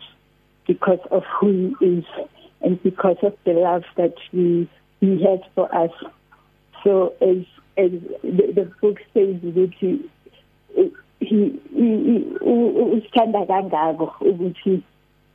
because 0.66 1.00
of 1.12 1.24
who 1.40 1.76
he 1.80 1.86
is 1.86 2.06
and 2.62 2.82
because 2.82 3.18
of 3.22 3.36
the 3.44 3.52
love 3.52 3.84
that 3.98 4.16
we 4.32 4.70
he 5.02 5.22
has 5.24 5.40
for 5.56 5.74
us. 5.76 5.92
So 6.84 7.14
as 7.22 7.46
as 7.78 7.92
the, 8.22 8.54
the 8.56 8.72
book 8.82 9.00
says 9.14 9.42
that 9.42 9.74
he 9.80 10.10
he 11.20 11.60
usithanda 12.42 13.46
kangako 13.46 14.14
ukuthi 14.22 14.82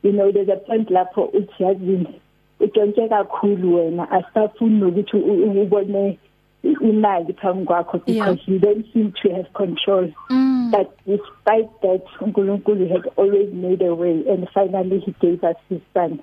you 0.03 0.11
know 0.11 0.31
there's 0.31 0.49
a 0.49 0.55
point 0.55 0.89
lapho 0.89 1.25
uthi 1.33 1.63
yazini 1.63 2.19
utshontshe 2.59 3.07
kakhulu 3.09 3.75
wena 3.75 4.11
asafuni 4.11 4.83
ukuthi 4.83 5.17
ubone 5.17 6.19
imali 6.63 7.33
phambi 7.33 7.65
kwakho 7.65 7.97
because 8.05 8.39
you 8.47 8.59
don't 8.59 8.85
seem 8.93 9.13
to 9.21 9.29
have 9.33 9.47
control. 9.53 10.11
Mm. 10.29 10.71
but 10.71 10.97
despite 11.07 11.69
that 11.81 12.03
uNkulunkulu 12.21 12.89
had 12.91 13.07
always 13.17 13.53
made 13.53 13.81
a 13.81 13.95
way 13.95 14.23
and 14.29 14.47
finally 14.53 14.99
he 14.99 15.11
gave 15.21 15.43
us 15.43 15.55
his 15.69 15.81
son. 15.93 16.19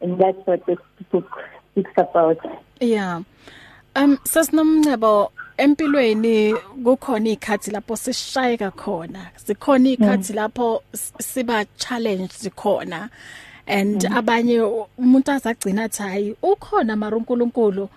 And 0.00 0.18
that's 0.18 0.46
what 0.46 0.66
this 0.66 0.78
book 1.10 1.26
speaks 1.72 1.90
about. 1.96 2.38
Yeah. 2.80 3.22
Um 3.96 4.18
sasinomncebo 4.24 5.30
empilweni 5.58 6.54
kukhona 6.84 7.30
ikhathi 7.30 7.70
lapho 7.70 7.96
sishayeka 7.96 8.70
khona 8.70 9.30
sikhona 9.36 9.88
ikhathi 9.96 10.32
Mm. 10.32 10.36
lapho 10.36 10.82
siba 11.20 11.64
challenge 11.78 12.50
khona 12.56 13.08
and 13.66 14.02
Mm. 14.02 14.16
abanye 14.16 14.60
umuntu 14.98 15.32
azagcina 15.32 15.84
athi 15.84 16.02
hayi 16.02 16.36
ukhona 16.42 16.96
mara 16.96 17.16
uNkulunkulu 17.16 17.88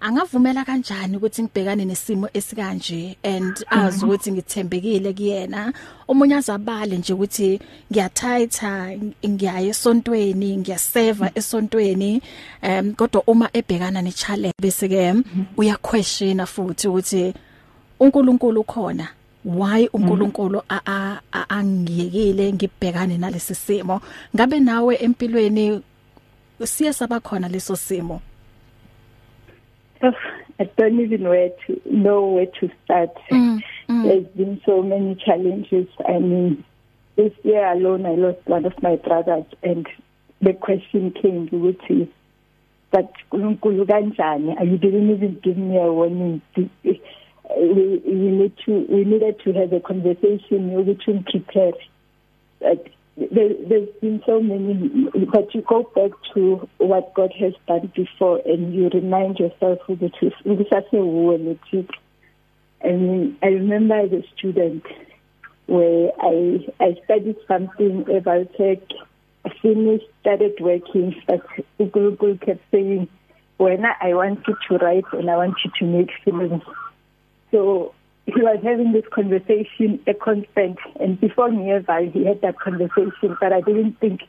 angavumela 0.00 0.64
kanjani 0.64 1.16
ukuthi 1.16 1.42
ngibhekane 1.42 1.84
nesimo 1.84 2.28
esikanje 2.34 3.16
and 3.22 3.64
azi 3.70 4.04
ukuthi 4.04 4.32
ngithembekile 4.32 5.12
kuyena? 5.12 5.72
Omunye 6.08 6.34
azabale 6.34 6.98
nje 6.98 7.12
ukuthi 7.12 7.60
ngiyathaitha 7.90 8.98
ngiyaya 9.28 9.68
esontweni 9.70 10.56
ngiyaseva 10.56 11.30
esontweni 11.34 12.22
um 12.62 12.94
kodwa 12.94 13.22
uma 13.26 13.48
ebhekana 13.52 14.02
ne 14.02 14.12
challenge 14.12 14.58
bese 14.60 14.88
ke 14.88 15.14
uya 15.56 15.76
question 15.76 16.46
futhi 16.46 16.88
ukuthi 16.88 17.34
uNkulunkulu 18.00 18.60
ukhona? 18.60 19.08
Why 19.44 19.88
uNkulunkulu 19.92 20.62
angiyekile 21.32 22.52
ngibhekane 22.52 23.18
nalesi 23.18 23.54
simo 23.54 24.00
ngabe 24.34 24.60
nawe 24.60 24.96
empilweni 24.96 25.82
siya 26.64 26.92
sabakhona 26.92 27.48
leso 27.48 27.76
simo 27.76 28.20
I 30.58 30.64
don't 30.76 31.00
even 31.00 31.28
where 31.28 31.50
to 31.66 31.80
know 31.86 32.26
where 32.26 32.46
to 32.46 32.70
start. 32.84 33.10
Mm, 33.30 33.62
mm. 33.88 34.02
There's 34.04 34.26
been 34.36 34.60
so 34.66 34.82
many 34.82 35.14
challenges. 35.14 35.88
I 36.06 36.18
mean, 36.18 36.64
this 37.16 37.32
year 37.42 37.66
alone, 37.66 38.06
I 38.06 38.14
lost 38.14 38.38
one 38.46 38.64
of 38.64 38.80
my 38.82 38.96
brothers, 38.96 39.44
and 39.62 39.86
the 40.40 40.52
question 40.52 41.12
came 41.12 41.48
ukuthi, 41.48 42.08
but 42.90 43.12
uNkulunkulu 43.32 43.86
kanjani? 43.86 44.70
You 44.70 44.78
didn't 44.78 45.10
even 45.10 45.40
give 45.42 45.56
me 45.56 45.78
a 45.78 45.92
warning. 45.92 46.42
We, 47.56 48.02
we 48.04 48.14
need 48.14 48.52
to 48.66 48.86
we 48.88 49.04
needed 49.04 49.40
to 49.44 49.52
have 49.52 49.72
a 49.72 49.80
conversation 49.80 50.70
ukuthi 50.70 51.24
prepare. 51.24 51.72
But 52.60 52.88
there, 53.16 53.50
there's 53.68 53.88
been 54.00 54.22
so 54.24 54.40
many, 54.40 55.08
but 55.26 55.54
you 55.54 55.62
go 55.62 55.82
back 55.94 56.12
to 56.34 56.68
what 56.78 57.12
God 57.14 57.32
has 57.38 57.52
done 57.66 57.92
before 57.94 58.40
and 58.46 58.74
you 58.74 58.88
remind 58.88 59.38
yourself 59.38 59.80
of 59.88 59.98
the 59.98 60.08
truth. 60.08 60.32
I 62.84 62.88
mean, 62.88 63.36
I 63.42 63.46
remember 63.46 63.94
as 63.94 64.12
a 64.12 64.22
student 64.36 64.84
where 65.66 66.10
I 66.20 66.66
I 66.80 66.96
studied 67.04 67.36
something 67.46 68.06
about 68.16 68.54
tech, 68.54 68.78
finished, 69.60 70.06
started 70.20 70.54
working, 70.60 71.14
but 71.26 71.44
Google 71.78 72.36
kept 72.38 72.62
saying, 72.70 73.08
when 73.58 73.84
I 73.84 74.14
want 74.14 74.40
you 74.48 74.56
to 74.68 74.84
write 74.84 75.04
and 75.12 75.30
I 75.30 75.36
want 75.36 75.54
you 75.64 75.70
to 75.78 75.84
make 75.84 76.10
films. 76.24 76.62
So 77.52 77.94
he 78.26 78.40
was 78.40 78.58
having 78.62 78.92
this 78.92 79.04
conversation 79.12 80.00
a 80.06 80.14
constant 80.14 80.78
and 81.00 81.20
before 81.20 81.50
nearby 81.50 82.10
he 82.12 82.24
had 82.24 82.40
that 82.42 82.58
conversation 82.58 83.36
but 83.40 83.52
I 83.52 83.60
didn't 83.60 83.98
think 84.00 84.22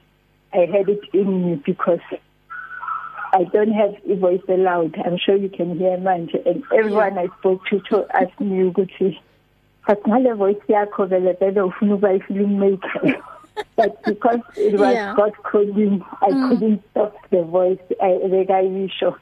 I 0.53 0.65
had 0.65 0.89
it 0.89 1.01
in 1.13 1.45
me 1.45 1.61
because 1.63 1.99
I 3.33 3.43
don't 3.45 3.71
have 3.71 3.95
a 4.09 4.15
voice 4.15 4.41
aloud 4.47 4.95
I'm 5.05 5.17
sure 5.17 5.35
you 5.35 5.49
can 5.49 5.77
hear 5.77 5.97
manje 5.97 6.45
and 6.45 6.63
everyone 6.75 7.15
yeah. 7.15 7.21
I 7.21 7.27
spoke 7.39 7.65
to 7.67 7.79
to 7.91 8.05
ask 8.13 8.39
me 8.39 8.71
ukuthi 8.71 9.19
but 9.85 10.03
ngale 10.03 10.37
voice 10.37 10.63
yakho 10.67 11.07
vele 11.07 11.33
vele 11.39 11.61
ufuna 11.61 11.95
ukuba 11.95 12.15
i-film 12.15 12.59
maker 12.59 13.21
but 13.75 14.03
because 14.05 14.41
it 14.57 14.79
was 14.79 14.93
yeah. 14.93 15.13
God 15.15 15.33
calling 15.43 16.03
I 16.21 16.29
mm. 16.29 16.49
couldn't 16.49 16.83
stop 16.91 17.15
the 17.29 17.43
voice 17.43 17.79
I 18.01 18.17
bekayisho 18.25 19.15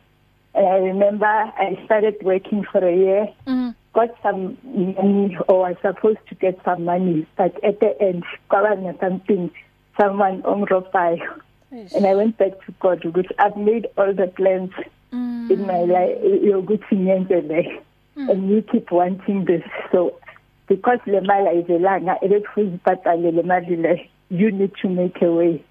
and 0.56 0.66
I 0.66 0.78
remember 0.78 1.26
I 1.26 1.78
started 1.86 2.16
working 2.24 2.64
for 2.72 2.86
a 2.88 2.96
year 2.96 3.28
mm. 3.46 3.76
Got 3.94 4.10
some 4.24 4.58
money 4.64 5.38
or 5.48 5.60
was 5.70 5.76
supposed 5.82 6.20
to 6.30 6.36
get 6.36 6.60
some 6.64 6.86
money 6.86 7.26
but 7.38 7.64
at 7.64 7.80
the 7.80 8.02
end 8.02 8.24
kwaba 8.50 9.00
something 9.00 9.52
someone 10.00 10.42
ongrobayo 10.44 11.42
and 11.72 12.06
I 12.06 12.16
went 12.16 12.38
back 12.38 12.64
to 12.66 12.74
God 12.80 13.02
because 13.02 13.32
I've 13.40 13.56
made 13.56 13.88
all 13.98 14.14
the 14.14 14.28
plans 14.28 14.72
mm. 15.14 15.50
in 15.50 15.66
my 15.66 15.82
life 15.82 16.18
yokuthi 16.22 16.96
ngenze 16.98 17.48
le. 17.48 17.82
Mm. 18.18 18.30
and 18.30 18.50
you 18.50 18.62
keep 18.62 18.92
wanting 18.92 19.46
this. 19.46 19.64
So 19.92 20.20
because 20.68 21.00
le 21.06 21.22
mali 21.22 21.48
ayizelanga 21.48 22.18
ebekufuze 22.22 22.76
ibhadale 22.76 23.32
le 23.32 23.44
mali 23.44 23.76
le 23.78 24.10
you 24.30 24.52
need 24.52 24.74
to 24.82 24.90
make 24.90 25.22
a 25.22 25.32
way. 25.32 25.64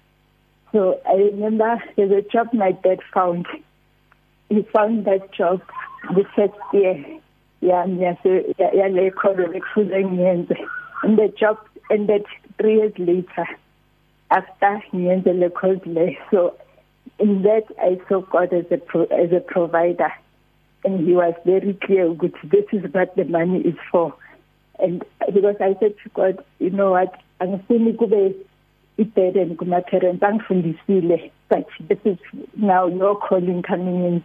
So 0.71 0.99
I 1.07 1.13
remember 1.13 1.81
there's 1.95 2.11
a 2.11 2.21
job 2.21 2.53
my 2.53 2.71
dad 2.71 2.99
found. 3.13 3.45
He 4.49 4.63
found 4.73 5.05
that 5.05 5.31
job 5.33 5.61
the 6.15 6.25
first 6.35 6.57
year. 6.73 7.20
Yami 7.61 8.01
yase 8.01 8.55
yale 8.59 9.11
kholo 9.11 9.53
ekufuze 9.53 10.03
ngiyenze. 10.03 10.57
And 11.03 11.17
the 11.17 11.27
job 11.39 11.57
ended 11.89 12.25
3 12.57 12.73
years 12.73 12.93
later 12.97 13.47
after 14.29 14.81
ngiyenze 14.93 15.33
le 15.39 15.49
course 15.49 15.85
le 15.85 16.17
so 16.31 16.55
in 17.19 17.43
that 17.43 17.65
I 17.79 17.99
saw 18.07 18.21
God 18.21 18.53
as 18.53 18.65
a 18.71 18.77
pro, 18.77 19.03
as 19.03 19.31
a 19.31 19.39
provider. 19.39 20.11
And 20.83 21.07
he 21.07 21.13
was 21.13 21.35
very 21.45 21.73
clear 21.73 22.07
ukuthi 22.07 22.49
this 22.49 22.65
is 22.71 22.91
what 22.93 23.15
the 23.15 23.25
money 23.25 23.61
is 23.61 23.75
for. 23.91 24.13
And 24.79 25.03
because 25.25 25.57
I 25.59 25.75
said 25.79 25.95
to 26.03 26.09
God 26.13 26.43
you 26.59 26.71
know 26.71 26.91
what? 26.91 27.13
Angifuni 27.39 27.95
kube 27.95 28.35
i-burden 28.97 29.57
kuma 29.57 29.81
parents 29.81 30.23
angifundisile 30.23 31.31
but 31.49 31.67
this 31.87 31.99
is 32.05 32.17
now 32.55 32.87
your 32.87 33.15
calling 33.15 33.61
coming 33.61 34.05
in. 34.05 34.23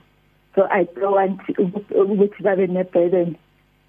So 0.56 0.66
I 0.70 0.84
don't 0.84 1.12
want 1.12 1.40
ukuthi 1.46 2.42
babe 2.42 2.68
ne 2.70 2.82
burden 2.82 3.38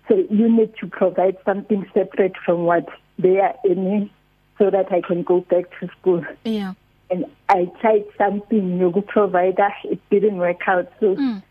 so 0.08 0.16
you 0.30 0.50
need 0.50 0.76
to 0.78 0.88
provide 0.88 1.38
something 1.46 1.86
separate 1.94 2.36
from 2.46 2.64
what 2.64 2.88
they 3.20 3.40
are 3.40 3.56
earning 3.70 4.10
so 4.58 4.70
that 4.70 4.92
I 4.92 5.02
can 5.02 5.24
go 5.24 5.42
back 5.42 5.66
to 5.80 5.90
school. 6.00 6.26
Yeah. 6.46 6.74
And 7.10 7.26
I 7.50 7.66
tried 7.82 8.06
something 8.18 8.80
yoku 8.80 9.06
provider 9.06 9.70
it 9.84 10.00
didn't 10.10 10.38
work 10.38 10.68
out. 10.68 10.92
So 11.00 11.16
mm. 11.16 11.44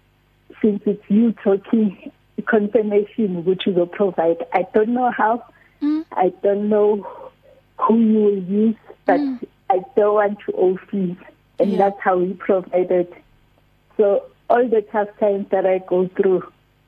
since 0.62 0.82
it's 0.86 1.02
you 1.08 1.32
talking 1.44 2.12
confirmation 2.46 3.44
which 3.44 3.66
you 3.66 3.72
will 3.72 3.86
provide 3.86 4.44
I 4.52 4.66
don't 4.74 4.90
know 4.90 5.10
how. 5.10 5.44
Mm. 5.82 6.04
I 6.12 6.32
don't 6.42 6.68
know 6.68 7.32
who 7.78 7.98
you 7.98 8.18
will 8.18 8.42
use 8.42 8.76
but 9.04 9.20
mm. 9.20 9.44
I 9.68 9.80
don't 9.96 10.14
want 10.14 10.38
to 10.46 10.52
owe 10.56 10.78
fees. 10.90 11.16
And 11.58 11.72
yeah. 11.72 11.78
that's 11.78 12.00
how 12.00 12.18
we 12.18 12.34
provided. 12.34 13.14
So 13.96 14.24
all 14.48 14.68
the 14.68 14.82
tough 14.82 15.08
times 15.18 15.46
that 15.50 15.66
I 15.66 15.78
go 15.78 16.08
through 16.08 16.42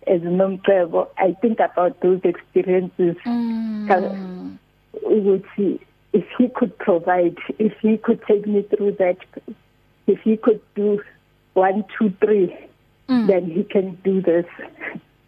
as 0.07 0.21
nomcebo 0.23 1.09
I 1.19 1.33
think 1.33 1.61
about 1.61 2.01
those 2.01 2.21
experiences 2.25 3.17
mm. 3.25 4.59
ukuthi 5.05 5.81
if 6.13 6.25
he 6.39 6.49
could 6.49 6.77
provide 6.79 7.37
if 7.59 7.73
he 7.81 7.99
could 7.99 8.23
take 8.27 8.47
me 8.47 8.63
through 8.63 8.93
that 8.93 9.19
if 10.07 10.21
he 10.23 10.37
could 10.37 10.61
do 10.75 11.03
one 11.55 11.85
two 11.99 12.11
three 12.21 12.57
mm. 13.09 13.27
then 13.27 13.51
he 13.51 13.65
can 13.65 13.99
do 14.05 14.21
this 14.21 14.47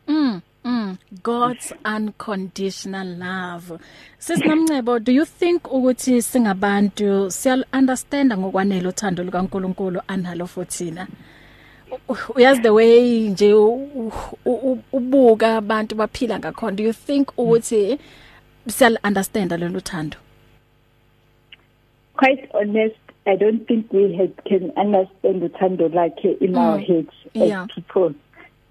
mm. 0.08 0.42
Mm, 0.62 0.98
God's 1.22 1.72
unconditional 1.86 3.06
love. 3.16 3.80
Sisinamncebo, 4.18 5.02
do 5.02 5.10
you 5.10 5.24
think 5.24 5.62
ukuthi 5.62 6.22
singabantu 6.22 7.30
siya 7.30 7.64
understand 7.72 8.32
ngokwanele 8.32 8.88
uthando 8.88 9.24
lukaNkuluNkulu 9.24 10.02
analo 10.06 10.46
futhina? 10.46 11.08
Uyazi 12.34 12.62
the 12.62 12.70
way 12.70 13.28
nje 13.28 13.54
ubuka 14.92 15.56
abantu 15.56 15.94
baphila 15.94 16.38
ngakhona 16.38 16.76
do 16.76 16.84
you 16.84 16.92
think 16.92 17.28
ukuthi 17.38 17.98
siyal 18.68 18.98
understand 19.04 19.52
lo 19.52 19.68
luthando 19.68 20.16
quite 22.16 22.48
honest 22.52 22.96
i 23.26 23.36
don't 23.36 23.66
think 23.66 23.92
we 23.92 24.16
had, 24.16 24.32
can 24.44 24.72
understand 24.76 25.42
uthando 25.42 25.88
lakhe 25.88 26.36
in 26.40 26.50
mm. 26.50 26.58
our 26.58 26.78
heads 26.78 27.14
as 27.34 27.48
yeah. 27.48 27.66
people 27.74 28.14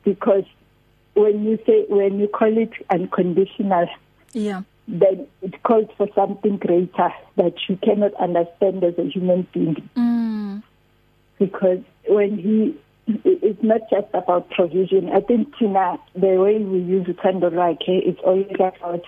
because 0.06 0.46
when 1.16 1.46
you 1.46 1.58
say 1.66 1.86
when 1.90 2.20
you 2.20 2.28
call 2.28 2.58
it 2.58 2.72
unconditional 2.90 3.88
yeah 4.34 4.62
then 4.88 5.28
it 5.42 5.62
calls 5.64 5.88
for 5.98 6.08
something 6.16 6.58
greater 6.58 7.14
that 7.38 7.54
you 7.68 7.78
cannot 7.78 8.14
understand 8.16 8.84
as 8.84 8.98
a 8.98 9.04
human 9.04 9.48
being 9.54 9.90
mm. 9.96 10.62
because 11.40 11.82
when 12.08 12.38
he 12.38 12.76
it's 13.26 13.64
not 13.64 13.82
just 13.90 14.08
about 14.14 14.50
provision. 14.52 15.10
I 15.12 15.22
think 15.22 15.58
Tina, 15.58 16.00
the 16.14 16.38
way 16.38 16.60
we 16.60 16.80
use 16.80 17.08
uthando 17.08 17.50
lwakhe 17.50 17.80
it's 17.88 18.20
always 18.24 18.48
about 18.60 19.06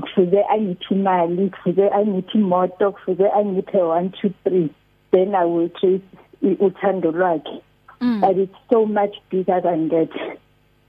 kufuze 0.00 0.44
angithi 0.50 0.94
imali 0.94 1.50
kufuze 1.50 1.88
angithi 1.88 2.38
imoto 2.38 2.92
kufuze 2.92 3.30
angiphe 3.30 3.78
1 3.78 4.08
2 4.08 4.30
3 4.44 4.68
then 5.10 5.34
I 5.34 5.44
will 5.44 5.68
trace 5.68 6.02
uthando 6.42 7.12
lwakhe 7.12 7.62
mm. 8.00 8.20
but 8.20 8.36
it's 8.36 8.56
so 8.70 8.86
much 8.86 9.16
bigger 9.30 9.60
than 9.60 9.88
that 9.88 10.10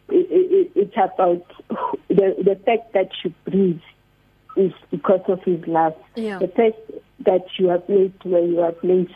it, 0.09 0.27
it, 0.31 0.71
it's 0.75 0.97
about 0.97 1.45
the 2.07 2.35
the 2.43 2.55
fact 2.65 2.93
that 2.93 3.11
you 3.23 3.33
breathe 3.45 3.81
is 4.55 4.73
because 4.91 5.21
of 5.27 5.43
his 5.43 5.67
love 5.67 5.95
yeah. 6.15 6.39
the 6.39 6.47
fact 6.47 6.79
that 7.25 7.45
you 7.57 7.69
are 7.69 7.79
placed 7.79 8.25
where 8.25 8.45
you 8.45 8.61
are 8.61 8.71
placed 8.71 9.13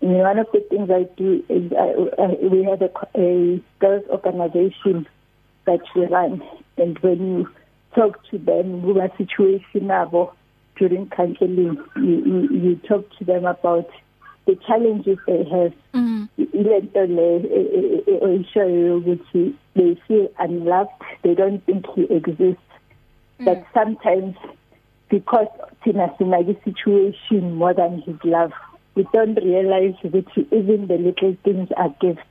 one 0.00 0.38
of 0.38 0.46
the 0.52 0.60
things 0.70 0.90
I 0.90 1.04
do 1.16 1.44
is 1.48 1.72
I, 1.72 2.22
I, 2.22 2.26
we 2.44 2.64
have 2.64 2.82
a, 2.82 2.90
a 3.16 3.62
girls 3.80 4.04
organization 4.10 5.06
that 5.66 5.80
we 5.94 6.06
run, 6.06 6.42
and 6.76 6.98
when 7.00 7.38
you 7.38 7.50
talk 7.94 8.22
to 8.30 8.38
them 8.38 8.84
about 8.84 9.16
situation 9.18 9.88
nabo 9.88 10.32
during 10.76 11.08
counseling, 11.10 11.82
you, 11.96 12.02
you, 12.24 12.48
you 12.50 12.76
talk 12.86 13.10
to 13.18 13.24
them 13.24 13.44
about 13.44 13.88
the 14.46 14.56
challenges 14.66 15.18
they 15.26 15.44
have. 15.44 15.74
Ilento 16.38 17.06
le 17.06 18.18
oyishoyo 18.20 19.00
ukuthi 19.00 19.54
they 19.74 20.00
feel 20.06 20.28
unloved, 20.38 20.90
they 21.22 21.34
don't 21.34 21.64
think 21.66 21.84
he 21.94 22.02
exists. 22.04 22.62
Mm. 23.40 23.44
But 23.44 23.66
sometimes 23.74 24.36
because 25.08 25.48
thina 25.84 26.16
sinake 26.18 26.62
situation 26.64 27.54
more 27.54 27.74
than 27.74 28.02
his 28.02 28.16
love 28.24 28.52
we 28.98 29.06
don't 29.12 29.36
realize 29.36 29.94
that 30.02 30.26
even 30.52 30.86
the 30.88 30.98
little 30.98 31.36
things 31.44 31.68
are 31.76 31.94
gifts. 32.00 32.22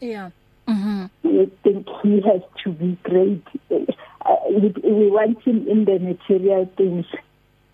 Yeah. 0.00 0.30
Mhm. 0.68 1.08
We 1.22 1.46
think 1.62 1.86
he 2.02 2.20
has 2.22 2.42
to 2.64 2.70
be 2.72 2.98
great. 3.04 3.42
Uh, 3.70 4.34
we, 4.50 4.68
we 4.82 5.10
want 5.10 5.40
him 5.42 5.68
in 5.68 5.84
the 5.84 5.98
material 5.98 6.68
things 6.76 7.06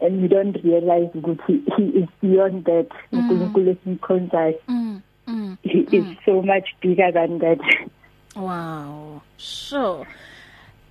and 0.01 0.21
we 0.23 0.29
don't 0.29 0.57
realize 0.62 1.11
that 1.15 1.38
he, 1.47 1.65
he 1.77 1.85
is 2.01 2.09
beyond 2.21 2.65
that. 2.67 2.88
esimkhonzayo. 3.12 4.59
Mm. 4.69 5.03
Mm. 5.29 5.59
He 5.62 5.79
is 5.97 6.07
so 6.27 6.43
much 6.43 6.69
bigger 6.83 7.11
than 7.12 7.38
that. 7.38 7.61
Wow. 8.37 9.23
Sure. 9.38 10.07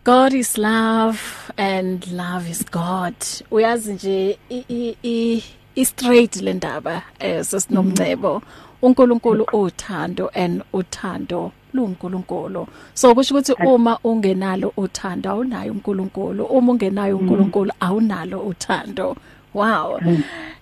God 0.04 0.34
is 0.34 0.58
love 0.58 1.52
and 1.58 2.12
love 2.12 2.50
is 2.50 2.63
God. 2.63 3.15
Uyazi 3.52 3.93
nje 3.93 4.38
i 4.50 5.43
i 5.75 5.81
istraight 5.81 6.36
lendaba 6.36 7.01
eh 7.19 7.43
sesinomcebo. 7.43 8.41
uNkulunkulu 8.81 9.45
uthando 9.53 10.29
and 10.34 10.63
uthando 10.73 11.51
luNkulunkulu 11.73 12.67
so 12.93 13.15
kusho 13.15 13.36
ukuthi 13.36 13.53
uma 13.65 13.99
ungenalo 14.03 14.73
uthando 14.77 15.29
awunayo 15.29 15.71
uNkulunkulu. 15.71 16.45
Uma 16.45 16.71
ungenayo 16.73 17.17
uNkulunkulu 17.17 17.71
awunalo 17.79 18.39
uthando. 18.39 19.15
Wow. 19.53 19.99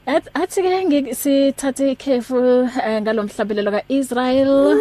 Athi 0.08 0.62
ke 0.62 0.86
ngisithathe 0.86 1.92
ikhefu 1.92 2.70
ngalomhlabelelo 3.02 3.72
kaIsrael 3.72 4.80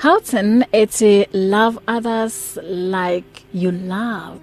Houghton 0.00 0.64
ethi 0.72 1.26
love 1.32 1.78
others 1.86 2.58
like 2.64 3.44
you 3.52 3.70
love. 3.70 4.40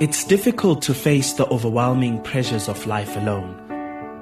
It's 0.00 0.24
difficult 0.24 0.82
to 0.82 0.94
face 0.94 1.32
the 1.32 1.46
overwhelming 1.46 2.20
pressures 2.22 2.68
of 2.68 2.86
life 2.86 3.16
alone. 3.16 3.61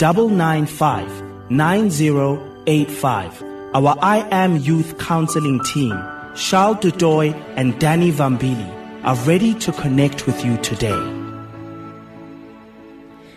995 0.00 1.50
9085. 1.50 3.42
Our 3.74 3.96
I 4.00 4.26
Am 4.30 4.56
Youth 4.56 4.96
Counseling 4.98 5.60
team, 5.64 5.92
Charles 6.34 6.78
Dudoy 6.78 7.34
and 7.56 7.78
Danny 7.78 8.10
Vambili, 8.10 9.04
are 9.04 9.16
ready 9.26 9.54
to 9.54 9.72
connect 9.72 10.26
with 10.26 10.42
you 10.44 10.56
today. 10.58 11.19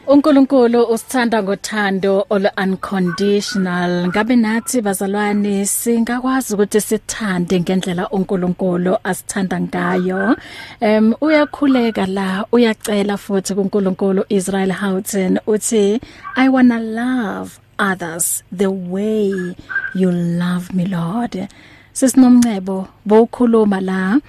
uNkulunkulu 0.08 0.84
usithanda 0.84 1.44
ngothando 1.44 2.26
olu 2.30 2.50
unconditional 2.64 4.08
ngabe 4.08 4.36
nathi 4.36 4.82
bazalwane 4.82 5.66
singakwazi 5.66 6.54
ukuthi 6.54 6.82
sithande 6.82 7.60
ngendlela 7.60 8.10
uNkulunkulu 8.10 8.98
asithanda 9.04 9.60
ngayo? 9.62 10.36
Em 10.80 11.14
uyakhuleka 11.22 12.06
la 12.06 12.46
uyacela 12.52 13.18
futhi 13.18 13.56
kuNkulunkulu 13.56 14.26
Israel 14.30 14.72
Houghton 14.72 15.40
uthi 15.48 16.02
I 16.36 16.50
wanna 16.50 16.80
love 16.80 17.60
others 17.80 18.44
the 18.52 18.68
way 18.68 19.56
you 19.96 20.12
love 20.12 20.74
me 20.74 20.86
Lord. 20.86 21.48
Sisinomncebo 21.94 22.88
bowukhuluma 23.06 23.82
la 23.82 24.20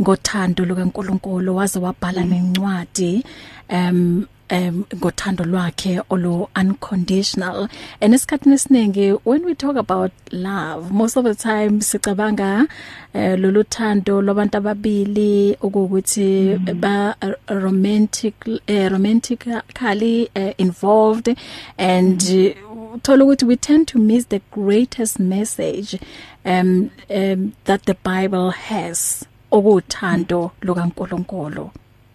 ngothando 0.00 0.64
lukaNkulunkulu 0.64 1.56
waze 1.56 1.78
wabhala 1.78 2.22
nencwadi. 2.24 3.24
Um 3.70 4.26
um 4.50 4.84
ngothando 4.94 5.44
lwakhe 5.44 6.00
olo 6.10 6.48
unconditional 6.54 7.68
and 8.00 8.14
esikhathini 8.14 8.54
esiningi 8.54 9.18
when 9.24 9.44
we 9.44 9.54
talk 9.54 9.76
about 9.76 10.12
love 10.30 10.92
most 10.92 11.16
of 11.16 11.24
the 11.24 11.34
time 11.34 11.80
sicabanga 11.80 12.66
uh, 13.14 13.34
lolu 13.40 13.64
thando 13.64 14.22
labantu 14.22 14.56
ababili 14.56 15.56
ukuthi 15.62 16.58
mm. 16.58 16.80
ba 16.80 17.16
uh, 17.22 17.32
romantic 17.48 18.34
uh, 18.46 18.88
romantically 18.88 20.30
uh, 20.36 20.52
involved 20.58 21.36
and 21.78 22.22
mm. 22.22 23.00
thola 23.02 23.24
ukuthi 23.24 23.44
we 23.44 23.56
tend 23.56 23.86
to 23.86 23.98
miss 23.98 24.28
the 24.28 24.40
greatest 24.52 25.20
message 25.20 26.00
um, 26.44 26.90
um 27.10 27.52
that 27.64 27.82
the 27.84 27.96
bible 28.04 28.50
has 28.50 29.26
okuthando 29.50 30.50
lukaNkulunkulu 30.60 31.70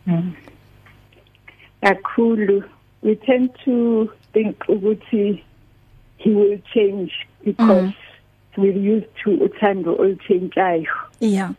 mm. 0.07 0.33
Kakhulu. 1.83 2.63
We 3.01 3.15
tend 3.15 3.49
to 3.65 4.11
think 4.33 4.59
ukuthi 4.67 5.41
he 6.17 6.29
will 6.29 6.59
change 6.73 7.11
because 7.43 7.89
mm. 7.89 7.95
we're 8.57 8.77
used 8.77 9.07
to 9.23 9.31
uthando 9.31 9.95
olutshentshayo 9.97 10.85
yeah. 11.19 11.53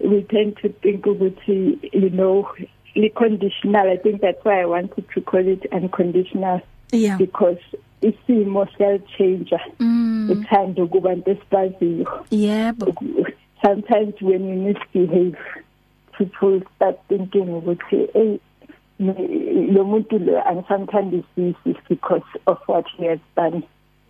We 0.00 0.22
tend 0.22 0.56
to 0.58 0.68
think 0.68 1.04
ukuthi 1.04 1.78
you 1.92 2.10
know 2.10 2.48
the 2.94 3.08
conditional 3.10 3.88
i 3.88 3.96
think 3.96 4.20
that's 4.20 4.44
why 4.44 4.60
i 4.60 4.66
wanted 4.66 5.08
to 5.14 5.20
call 5.20 5.46
it 5.46 5.66
unconditional. 5.72 6.60
Yeah. 6.90 7.16
Because 7.16 7.58
isimo 8.02 8.66
siyachange 8.76 9.60
mm. 9.78 10.30
uthando 10.30 10.86
kubantu 10.86 11.30
esibaziyo. 11.30 12.24
Yebo. 12.30 12.94
Sometimes 13.62 14.14
when 14.20 14.48
you 14.48 14.56
misbehave 14.56 15.38
people 16.18 16.60
start 16.76 16.98
thinking 17.08 17.48
ukuthi 17.48 18.08
hey 18.12 18.38
lo 18.98 19.84
muntu 19.84 20.18
lo 20.18 20.40
angisamthandisisi 20.42 21.76
because 21.88 22.22
of 22.46 22.58
what 22.66 22.86
he 22.96 23.06
has 23.06 23.18
done 23.36 23.62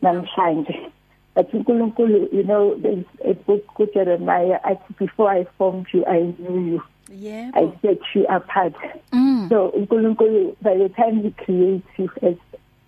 namhlanje. 0.03 0.91
But 1.35 1.51
uNkulunkulu 1.53 2.33
you 2.33 2.43
know 2.43 2.75
there's 2.77 3.05
a 3.25 3.35
book 3.35 3.67
ku 3.75 3.87
Jeremiah 3.95 4.59
athi 4.65 4.95
before 4.99 5.31
I 5.31 5.47
formed 5.59 5.87
you 5.93 6.05
I 6.07 6.35
knew 6.39 6.61
you. 6.61 6.83
Yebo. 7.11 7.51
I 7.55 7.81
set 7.83 8.01
you 8.15 8.27
apart. 8.27 8.75
Mm. 9.13 9.49
so 9.49 9.71
uNkulunkulu 9.71 10.57
by 10.63 10.77
the 10.77 10.89
time 10.91 11.23
he 11.23 11.31
creates 11.31 11.89
you 11.97 12.11
as 12.23 12.37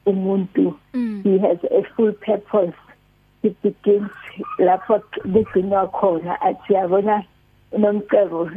umuntu 0.07 0.77
mm. 0.93 1.23
he 1.23 1.39
has 1.39 1.59
a 1.71 1.83
full 1.97 2.13
purpose. 2.13 2.77
It 3.43 3.61
begins 3.63 4.11
lapho 4.59 5.01
kugcinwa 5.23 5.89
khona 5.89 6.41
athi 6.41 6.75
yabona 6.75 7.25
unomcebo. 7.73 8.51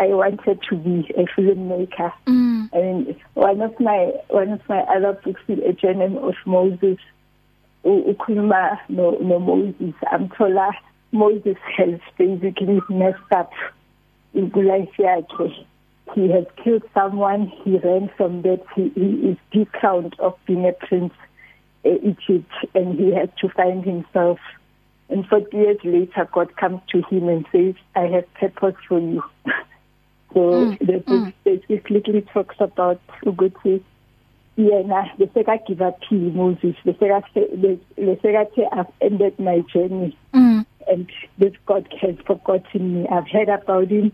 I 0.00 0.06
wanted 0.06 0.62
to 0.70 0.76
be 0.76 1.12
a 1.14 1.24
filmmaker. 1.38 2.10
Mm. 2.26 2.72
And 2.72 3.16
one 3.34 3.60
of 3.60 3.78
my 3.78 4.12
one 4.28 4.50
of 4.52 4.66
my 4.66 4.78
other 4.78 5.12
books 5.12 5.42
is 5.46 5.58
a 5.58 5.74
journey 5.74 6.16
of 6.16 6.34
Moses. 6.46 6.96
Ukhuluma 7.84 8.78
no, 8.88 9.10
no 9.20 9.38
Moses. 9.38 9.94
Amthola 10.10 10.72
Moses 11.12 11.58
has 11.76 12.00
basically 12.16 12.80
messed 12.88 13.30
up 13.30 13.52
in 14.32 14.48
life 14.48 14.88
yakhe. 14.98 15.66
He 16.14 16.30
has 16.30 16.46
killed 16.64 16.84
someone. 16.94 17.52
He 17.62 17.76
ran 17.76 18.10
from 18.16 18.40
that. 18.42 18.64
He, 18.74 18.88
he 18.94 19.32
is 19.32 19.36
decrowned 19.52 20.18
of 20.18 20.34
being 20.46 20.66
a 20.66 20.72
prince 20.72 21.12
in 21.84 22.16
Egypt, 22.16 22.50
and 22.74 22.98
he 22.98 23.14
has 23.14 23.28
to 23.42 23.50
find 23.50 23.84
himself. 23.84 24.38
And 25.10 25.26
40 25.26 25.54
years 25.54 25.78
later, 25.84 26.26
God 26.32 26.56
comes 26.56 26.80
to 26.88 27.02
him 27.10 27.28
and 27.28 27.44
says, 27.52 27.74
"I 27.94 28.06
have 28.06 28.32
purpose 28.32 28.80
for 28.88 28.98
you." 28.98 29.22
so 30.32 30.40
mm, 30.40 30.78
the 30.78 30.98
book 30.98 31.06
mm. 31.06 31.32
basically 31.44 32.22
talks 32.32 32.56
about 32.60 33.00
ukuthi 33.26 33.80
yena 34.56 35.10
bese 35.18 35.44
ka 35.44 35.56
give 35.66 35.82
up 35.82 35.98
Moses 36.10 36.76
bese 36.84 37.08
ka 37.08 37.20
bese 37.96 38.32
ka 38.32 38.44
I've 38.72 38.92
ended 39.00 39.38
my 39.38 39.60
journey 39.72 40.16
mm. 40.34 40.64
and 40.88 41.10
this 41.38 41.54
God 41.66 41.88
has 42.00 42.16
forgotten 42.26 42.94
me 42.94 43.08
I've 43.08 43.28
heard 43.28 43.48
about 43.48 43.88
him 43.88 44.12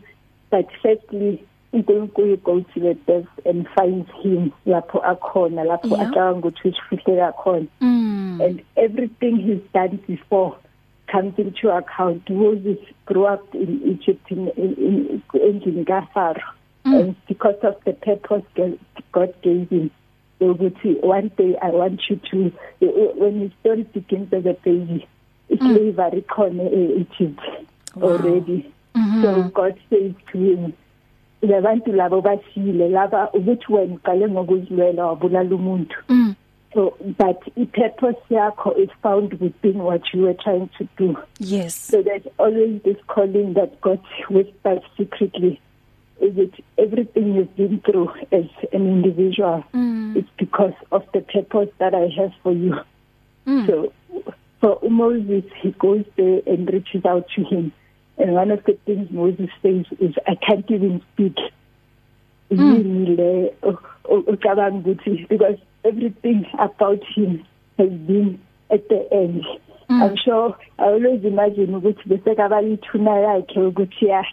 but 0.51 0.67
firstly 0.83 1.45
uNkulunkulu 1.73 2.43
go 2.43 2.61
to 2.61 2.81
the 2.81 2.95
depths 3.07 3.29
and 3.45 3.69
finds 3.75 4.11
him 4.23 4.53
lapho 4.67 5.03
akhona 5.05 5.65
lapho 5.65 5.97
acabanga 5.97 6.49
ukuthi 6.49 6.69
usifihle 6.69 7.33
khona 7.33 7.67
Mm. 7.81 8.41
and 8.41 8.63
everything 8.77 9.37
he's 9.37 9.65
done 9.73 9.99
before 10.07 10.57
comes 11.07 11.39
into 11.39 11.69
account. 11.71 12.29
Moses 12.29 12.79
grew 13.07 13.27
up 13.27 13.55
in 13.55 13.81
Egypt 13.85 14.31
in 14.31 14.49
in, 14.49 15.23
in, 15.35 15.63
in 15.63 15.85
Pharaoh, 16.15 16.35
Mm. 16.85 17.01
and 17.01 17.17
because 17.27 17.57
of 17.65 17.75
the 17.85 17.93
purpose 17.95 18.45
God 19.13 19.35
gave 19.43 19.69
him, 19.71 19.91
ukuthi 20.41 21.03
one 21.03 21.33
day 21.37 21.57
I 21.61 21.71
want 21.71 22.01
you 22.09 22.17
to 22.31 22.53
when 23.17 23.41
his 23.41 23.51
story 23.61 23.83
begins 23.93 24.33
as 24.33 24.47
a 24.47 24.53
baby, 24.65 25.07
slavery 25.59 26.23
khona 26.29 26.71
in 26.73 27.07
Egypt 27.11 27.41
Wow. 27.97 28.09
already. 28.11 28.71
Mhm. 28.95 29.23
So 29.23 29.43
God 29.51 29.75
says 29.91 30.13
to 30.33 30.39
him, 30.39 30.73
labantu 31.43 31.93
labo 31.93 32.23
bashile 32.23 32.89
laba 32.89 33.31
ukuthi 33.33 33.67
wena 33.73 33.95
uqale 33.99 34.29
ngokuzilwela 34.29 35.07
wabulala 35.07 35.55
umuntu. 35.55 35.97
Mm. 36.09 36.35
So 36.75 36.97
but 37.19 37.43
i-purpose 37.57 38.17
yakho 38.31 38.79
is 38.79 38.91
found 39.03 39.35
within 39.35 39.79
what 39.79 40.03
you 40.13 40.23
were 40.23 40.35
trying 40.35 40.69
to 40.79 40.89
do. 40.97 41.17
Yes. 41.39 41.75
So 41.75 42.03
there's 42.03 42.27
always 42.39 42.83
this 42.83 42.97
calling 43.07 43.55
that 43.55 43.81
God 43.81 44.01
whispers 44.29 44.83
secretly. 44.97 45.61
Is 46.21 46.37
it 46.39 46.55
everything 46.79 47.35
you've 47.35 47.55
been 47.57 47.81
through 47.81 48.11
as 48.33 48.47
an 48.73 48.87
individual? 48.89 49.65
Mm. 49.75 50.17
It's 50.17 50.29
because 50.39 50.73
of 50.91 51.05
the 51.13 51.21
purpose 51.21 51.69
that 51.79 51.95
I 51.95 52.09
have 52.21 52.33
for 52.43 52.53
you. 52.53 52.75
Mm. 53.47 53.67
So 53.67 53.93
for 54.61 54.81
Moses, 54.89 55.45
he 55.61 55.73
goes 55.73 56.05
there 56.17 56.41
and 56.47 56.73
reaches 56.73 57.05
out 57.05 57.29
to 57.37 57.45
him. 57.45 57.73
And 58.19 58.33
one 58.33 58.51
of 58.51 58.65
the 58.65 58.79
things 58.87 59.11
Moses 59.11 59.51
says 59.63 59.85
is, 60.01 60.15
I 60.27 60.37
can't 60.37 60.69
even 60.71 61.03
speak. 61.13 61.37
Mm. 62.51 62.59
Yini 62.59 63.17
le 63.17 63.51
ucabanga 64.05 64.83
ukuthi 64.83 65.29
because 65.29 65.59
everything 65.89 66.47
about 66.59 67.03
him 67.15 67.45
has 67.79 67.91
been 67.91 68.39
at 68.71 68.89
the 68.89 69.09
end. 69.13 69.45
Mm. 69.91 70.03
I'm 70.03 70.17
sure 70.17 70.57
I 70.79 70.85
always 70.85 71.25
imagine 71.25 71.75
ukuthi 71.75 72.09
bese 72.09 72.35
kabalithuna 72.35 73.11
yakhe 73.11 73.61
ukuthi 73.61 74.07
ya 74.07 74.25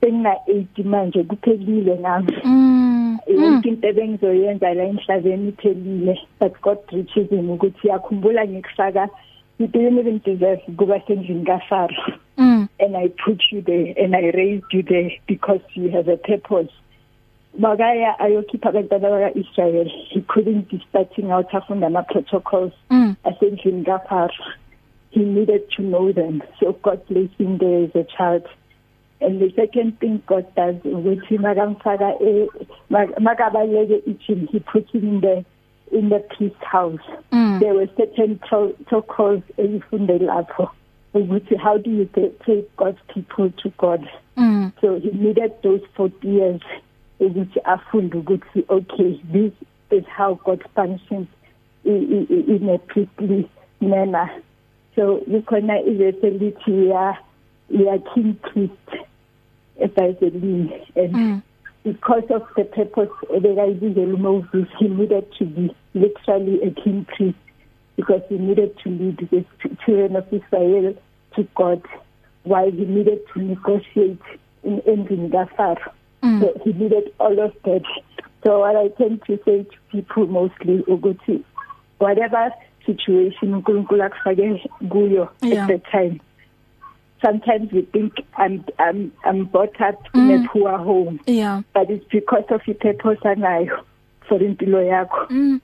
sengina 0.00 0.34
80 0.48 0.84
manje 0.84 1.22
kuphelile 1.22 1.96
nami. 1.96 2.36
Mm. 2.44 3.18
Mm. 3.28 3.42
yonke 3.42 3.68
into 3.68 3.88
ebengizoyenza 3.88 4.74
la 4.74 4.84
emhlabeni 4.84 5.48
iphelile 5.48 6.18
but 6.40 6.60
God 6.62 6.78
reaches 6.92 7.30
him 7.30 7.50
ukuthi 7.50 7.88
yakhumbula 7.88 8.46
ngikufaka 8.48 9.08
you 9.58 9.66
didn't 9.66 9.98
even 9.98 10.20
deserve 10.24 10.62
kuba 10.76 11.00
sendlini 11.00 11.44
kaFaro 11.44 11.94
Mm. 12.38 12.68
and 12.78 12.96
I 12.96 13.08
put 13.08 13.42
you 13.52 13.60
there 13.60 13.92
and 13.98 14.16
I 14.16 14.30
raised 14.30 14.72
you 14.72 14.82
there 14.82 15.10
because 15.26 15.60
you 15.74 15.90
have 15.90 16.08
a 16.08 16.16
purpose 16.16 16.72
makaya 17.58 18.18
ayokhipha 18.18 18.68
abantwana 18.68 19.10
baka-Israel 19.10 19.88
he 20.08 20.20
couldn't 20.20 20.68
be 20.70 20.82
starting 20.88 21.30
out 21.32 21.50
afunda 21.52 21.86
ama 21.86 22.02
protocols 22.02 22.72
Mm. 22.90 23.16
asendlini 23.24 23.84
kaFaro 23.84 24.34
he 25.10 25.20
needed 25.24 25.68
to 25.70 25.82
know 25.82 26.12
them. 26.12 26.40
So 26.60 26.72
God 26.72 27.04
placed 27.08 27.34
him 27.34 27.58
there 27.58 27.82
as 27.84 27.90
a 27.96 28.04
child. 28.16 28.46
And 29.20 29.40
the 29.40 29.52
second 29.56 29.98
thing 29.98 30.22
God 30.26 30.46
does 30.54 30.76
ukuthi 30.84 31.38
makamfaka 31.38 32.14
e 32.22 32.48
makabaleke 32.90 34.02
itching 34.06 34.46
he 34.52 34.60
put 34.60 34.88
him 34.90 35.02
in 35.02 35.20
the 35.20 35.44
in 35.92 36.08
the 36.08 36.20
peace 36.38 36.52
house. 36.62 37.00
Mm. 37.32 37.58
There 37.60 37.74
were 37.74 37.88
certain 37.96 38.38
protocols 38.38 39.42
ezifunde 39.58 40.18
lapho 40.20 40.70
ukuthi 41.14 41.58
how 41.58 41.76
do 41.76 41.90
you 41.90 42.04
take 42.46 42.76
God's 42.76 42.98
people 43.12 43.50
to 43.50 43.70
God. 43.78 44.08
Mm. 44.38 44.72
So 44.80 45.00
he 45.00 45.10
needed 45.10 45.52
those 45.62 45.82
40 45.96 46.28
years 46.28 46.62
ukuthi 47.20 47.60
afunde 47.64 48.18
ukuthi 48.18 48.64
okay 48.68 49.20
this 49.32 49.52
is 49.90 50.04
how 50.06 50.34
God 50.44 50.64
functions 50.74 51.28
in 51.84 52.68
a 52.68 52.78
priestly 52.78 53.48
manner. 53.80 54.30
So 54.94 55.20
ikhona 55.20 55.80
iveselithi 55.80 56.88
ya 56.88 57.16
ya 57.70 57.98
king 57.98 58.34
priest 58.34 58.88
ebhayibhelini 59.80 60.86
and 60.96 61.14
Mm. 61.14 61.42
because 61.84 62.24
of 62.30 62.42
the 62.56 62.64
purpose 62.64 63.10
ebekayibizela 63.36 64.14
uMoses 64.14 64.68
he 64.78 64.88
needed 64.88 65.24
to 65.38 65.44
be 65.44 65.74
literally 65.94 66.62
a 66.62 66.70
king 66.70 67.04
priest 67.04 67.38
because 67.96 68.22
he 68.28 68.38
needed 68.38 68.76
to 68.82 68.90
lead 68.90 69.16
the 69.30 69.44
children 69.84 70.16
of 70.16 70.26
Israel 70.32 70.94
to 71.36 71.42
God 71.54 71.82
while 72.42 72.70
he 72.70 72.84
needed 72.84 73.20
to 73.32 73.40
negotiate 73.40 74.22
in 74.62 74.80
ending 74.86 75.30
Pharaoh 75.30 75.92
Mm. 76.22 76.40
so 76.40 76.60
he 76.64 76.72
needed 76.72 77.12
all 77.18 77.38
of 77.40 77.52
that 77.64 77.82
so 78.44 78.60
what 78.60 78.76
I 78.76 78.88
tend 78.88 79.22
to 79.26 79.38
say 79.44 79.62
to 79.64 79.76
people 79.92 80.26
mostly 80.26 80.82
ukuthi 80.86 81.42
whatever 81.98 82.52
situation 82.86 83.54
uNkulunkulu 83.54 84.02
akufake 84.02 84.68
kuyo 84.88 85.28
at 85.42 85.66
the 85.68 85.78
time 85.92 86.20
sometimes 87.22 87.70
we 87.72 87.82
think 87.82 88.12
I'm 88.36 88.64
I'm 88.78 89.12
I'm 89.24 89.44
brought 89.44 89.80
up 89.80 89.98
in 90.14 90.20
Mm. 90.28 90.44
a 90.44 90.48
poor 90.48 90.78
home 90.78 91.20
Yeah. 91.26 91.62
but 91.74 91.90
it's 91.90 92.06
because 92.10 92.44
of 92.50 92.62
ipurpose 92.66 93.22
anayo 93.28 93.80
for 94.28 94.38
impilo 94.38 94.82
yakho 94.82 95.26
Mm. 95.30 95.60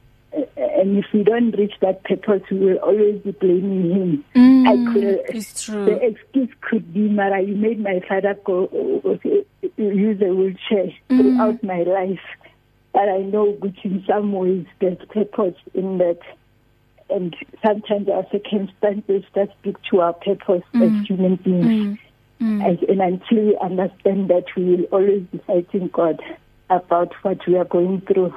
and 0.80 0.98
if 0.98 1.06
you 1.14 1.24
don't 1.24 1.56
reach 1.56 1.72
that 1.80 2.02
purpose 2.04 2.42
you 2.50 2.58
will 2.58 2.76
always 2.78 3.22
be 3.22 3.32
blaming 3.32 3.90
him 3.94 4.24
Mm. 4.34 4.68
I 4.68 4.92
could 4.92 5.20
It's 5.36 5.64
true. 5.64 5.84
the 5.86 5.96
excuse 6.06 6.50
could 6.60 6.92
be 6.92 7.08
Mara 7.08 7.40
you 7.40 7.56
made 7.56 7.78
my 7.80 8.00
father 8.08 8.34
go 8.44 8.68
use 9.84 10.20
a 10.22 10.32
wheelchair 10.34 10.92
Mm. 11.10 11.20
throughout 11.20 11.62
my 11.62 11.82
life 11.82 12.20
but 12.92 13.08
I 13.10 13.18
know 13.18 13.50
which 13.60 13.78
in 13.84 14.02
some 14.06 14.32
ways 14.32 14.64
there's 14.80 14.98
purpose 15.10 15.56
in 15.74 15.98
that 15.98 16.18
and 17.10 17.36
sometimes 17.64 18.08
our 18.08 18.26
circumstances 18.32 19.22
that 19.34 19.50
speak 19.60 19.76
to 19.90 20.00
our 20.00 20.12
purpose 20.14 20.62
Mm. 20.74 20.82
as 21.00 21.06
human 21.06 21.36
beings 21.36 21.98
Mm. 22.40 22.60
Mm. 22.60 22.66
and, 22.68 22.82
and 22.90 23.00
until 23.00 23.44
we 23.46 23.56
understand 23.58 24.28
that 24.28 24.44
we 24.56 24.64
will 24.64 24.84
always 24.92 25.22
be 25.32 25.38
fighting 25.46 25.88
God 25.92 26.20
about 26.70 27.12
what 27.22 27.46
we 27.46 27.56
are 27.56 27.64
going 27.64 28.00
through 28.02 28.34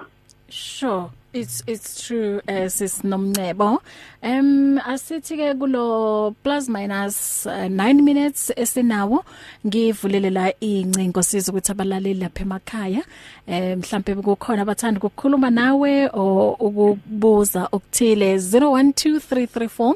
Sure. 0.49 1.10
It's 1.32 1.62
it's 1.68 2.08
true 2.08 2.42
as 2.48 2.82
is 2.82 3.04
nomncebo. 3.04 3.78
Em 4.24 4.80
asithi 4.80 5.38
ke 5.38 5.54
kulo 5.60 6.36
plus 6.44 6.68
minus 6.68 7.46
uh, 7.46 7.68
9 7.70 8.02
minutes 8.02 8.52
esinawo 8.58 9.24
ngivulele 9.65 10.30
la 10.30 10.54
incingo 10.60 11.22
siza 11.24 11.52
ukuthi 11.52 11.72
abalaleli 11.72 12.20
lapha 12.20 12.42
emakhaya 12.42 13.04
eh 13.48 13.78
mhlambe 13.78 14.15
kukhona 14.15 14.62
abathanda 14.62 14.98
ukukhuluma 15.00 15.50
nawe 15.50 16.10
o 16.13 16.56
ukubuza 16.60 17.70
okuthile 17.72 18.36
012334 18.38 19.96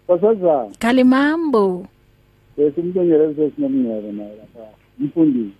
Basaza, 0.07 0.65
kalimambo 0.79 1.85
besimbongela 2.57 3.33
sesinomnyebe 3.35 4.11
naye 4.11 4.35
lapha. 4.35 4.67
Mfundisi. 4.99 5.51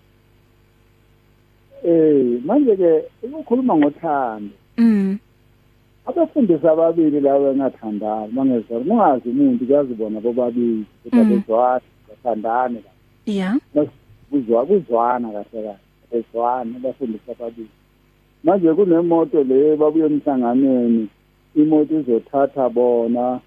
Eh, 1.86 2.42
manje 2.46 2.76
ke 2.76 3.04
ukukhuluma 3.24 3.78
ngothando. 3.78 4.50
mm 4.78 5.18
Abafundisi 6.06 6.68
ababili 6.68 7.20
lawo 7.20 7.52
engathandani 7.52 8.34
mangezwa. 8.34 8.80
Mungazi 8.80 9.30
umuntu 9.30 9.66
kuyazibona 9.66 10.20
bobabili 10.22 10.86
ukuthi 11.06 11.18
Mm. 11.18 11.42
Bathandane 12.24 12.84
yeah 13.26 13.58
kuzwa 14.30 14.66
kuzwana 14.66 15.28
kahle 15.32 15.46
kahle. 15.52 15.76
Bezwana 16.12 16.78
abafundisi 16.78 17.32
ababili. 17.32 17.70
Manje 18.44 18.74
kunemoto 18.74 19.44
le 19.44 19.76
babuye 19.76 20.06
emhlanganweni. 20.06 21.08
Imoto 21.56 22.00
izothatha 22.00 22.70
bona 22.70 23.40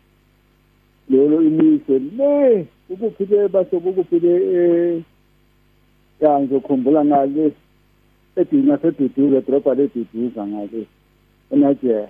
lelo 1.09 1.43
imise 1.43 1.99
le 1.99 2.67
ukuphile 2.91 3.49
base 3.49 3.77
ukuphile 3.77 4.33
eh 4.55 5.03
ya 6.21 6.41
ngizokhumbula 6.41 7.05
ngale 7.05 7.53
edinga 8.37 8.79
seduduze 8.79 9.41
droba 9.41 9.75
leduduza 9.75 10.47
ngale 10.47 10.87
enaje 11.51 12.09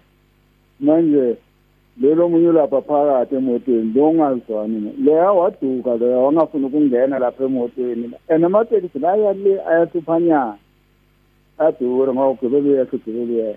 manje 0.80 1.36
lelo 2.00 2.28
munye 2.28 2.52
lapha 2.52 2.80
phakathi 2.82 3.34
emotweni 3.34 3.92
lo 3.94 4.08
ungazwani 4.08 4.92
leya 5.04 5.32
waduka 5.32 5.96
leya 5.96 6.16
wangafuna 6.18 6.66
ukungena 6.66 7.18
lapha 7.18 7.44
emotweni. 7.44 8.10
And 8.28 8.44
amatekisi 8.44 8.98
laya 8.98 9.32
le 9.32 9.60
ayasuphanyana 9.68 10.56
adura 11.58 12.12
ngawugibele 12.14 12.70
uyasugibele 12.70 13.56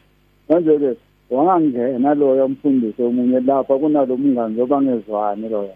manje 0.50 0.78
ke 0.80 0.98
wangangena 1.36 2.14
loyo 2.14 2.48
mfundisi 2.48 3.02
omunye 3.04 3.40
lapha 3.40 3.78
kunalo 3.78 4.18
mngane 4.18 4.56
lobangezwani 4.58 5.50
loyo. 5.50 5.76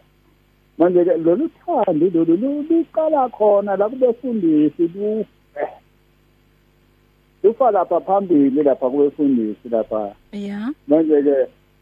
Manje 0.77 1.05
ke 1.05 1.17
lolu 1.17 1.49
thando 1.65 2.05
lolu 2.13 2.35
lu- 2.37 2.65
luqala 2.69 3.29
khona 3.29 3.75
la 3.77 3.89
kubefundisi 3.89 4.81
lufe. 4.95 5.25
Lufa 7.43 7.71
lapha 7.71 7.99
phambili 8.01 8.63
lapha 8.63 8.89
kubefundisi 8.89 9.69
lapha. 9.71 10.11
Yeah 10.31 10.69
manje 10.87 11.21
ke 11.23 11.35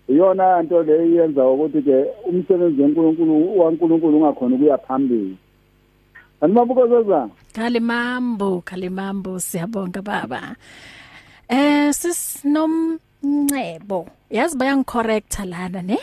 iyona 0.09 0.61
nto 0.63 0.83
le 0.83 1.07
iyenza 1.09 1.43
ukuthi 1.47 1.81
ke 1.81 2.05
umsebenzi 2.29 2.81
weNkulunkulu 2.81 3.59
waNkulunkulu 3.59 4.17
ungakhona 4.17 4.55
ukuya 4.55 4.77
phambili. 4.77 5.37
Animabukozeza 6.41 7.29
kalimambo 7.53 8.61
kalimambo 8.61 9.39
siyabonga 9.39 10.01
baba. 10.01 10.55
Eh 11.49 11.93
sisinomncebo. 11.93 14.07
Yazi 14.29 14.57
bayangicorrecta 14.57 15.45
lana 15.45 15.81
ne? 15.81 15.97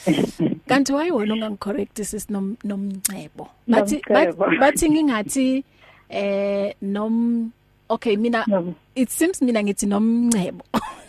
Kanti 0.68 0.92
wayiwona 0.92 1.34
ungangicorrect 1.34 2.02
sisinom 2.02 2.56
nomncebo? 2.64 3.48
Bathi 3.68 4.00
Nomcebo. 4.08 4.44
bathi- 4.44 4.58
bathi 4.60 4.90
ngingathi 4.90 5.64
eh 6.08 6.74
nom 6.82 7.50
okay 7.88 8.16
mina 8.16 8.44
Nom- 8.48 8.74
it 8.94 9.08
seems 9.10 9.42
mina 9.42 9.62
ngithi 9.62 9.86
nomncebo. 9.86 10.64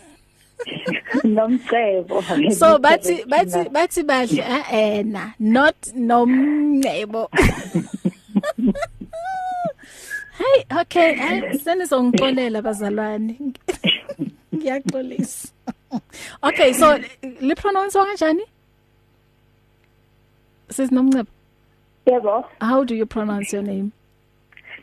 nomcebo 1.36 2.22
so 2.52 2.78
bathi 2.78 3.24
bathi 3.24 3.68
bathi 3.70 4.02
badle 4.02 4.42
eh 4.70 5.02
na 5.04 5.32
not 5.38 5.76
nomncebo 5.94 7.28
Hey 10.42 10.64
okay 10.80 11.14
hey 11.14 11.58
senizongixolela 11.58 12.62
bazalwane. 12.62 13.36
Ngiyaxolisa. 14.54 15.52
Okay 16.42 16.72
so 16.72 16.98
li 17.40 17.54
pronounce 17.54 17.94
kanjani? 17.94 18.42
Sisinomncebo 20.68 21.28
yebo. 22.06 22.44
How 22.60 22.84
do 22.84 22.94
you 22.94 23.06
pronounce 23.06 23.52
your 23.52 23.62
name? 23.62 23.92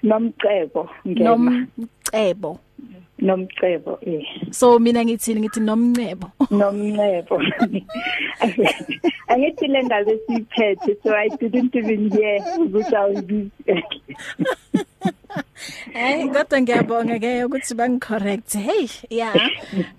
Nomcebo 0.04 0.90
ngema 1.08 1.68
Nomcebo. 2.14 2.60
Nomcebo 3.20 4.00
eh 4.02 4.24
so 4.52 4.80
mina 4.80 5.04
ngithini? 5.04 5.42
Ngithi 5.42 5.60
nomncebo. 5.60 6.32
Nomncebo. 6.52 7.36
Angithi 9.28 9.68
le 9.68 9.82
ndaba 9.84 10.12
esiphethe 10.12 10.98
so 11.04 11.16
i 11.16 11.30
didn't 11.40 11.76
even 11.76 12.10
hear 12.12 12.40
ukuthi 12.58 12.96
i 12.96 13.06
will 13.10 13.22
be 13.22 13.52
Hey 15.94 16.28
kodwa 16.28 16.62
ngiyabonga 16.62 17.20
ke 17.20 17.44
ukuthi 17.46 17.74
bangicorrect. 17.76 18.54
Hey 18.54 18.88
yeah. 19.10 19.36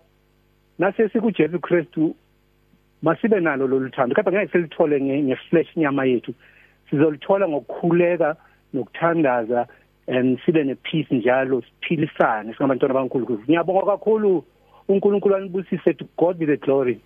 nasesi 0.79 1.21
kuJesu 1.21 1.59
Kristu 1.59 2.15
masibe 3.03 3.41
nalo 3.41 3.67
loluthando 3.67 4.15
kepha 4.15 4.33
ngeke 4.33 4.53
silithole 4.53 5.01
nge- 5.01 5.23
ngeflesh 5.23 5.77
inyama 5.77 6.05
yethu. 6.05 6.35
Sizolithola 6.91 7.49
ngokukhuleka 7.49 8.37
nokuthandaza 8.75 9.67
and 10.07 10.39
sibe 10.47 10.65
nepeace 10.65 11.15
njalo 11.15 11.63
siphilisane 11.63 12.55
singabantwana 12.55 12.95
baNkulunkulu. 12.95 13.43
Ngiyabonga 13.45 13.87
kakhulu. 13.87 14.45
uNkulunkulu 14.89 15.37
anibusise. 15.37 15.95
To 15.95 16.05
God 16.19 16.39
be 16.39 16.47
the 16.47 16.57
glory. 16.57 17.01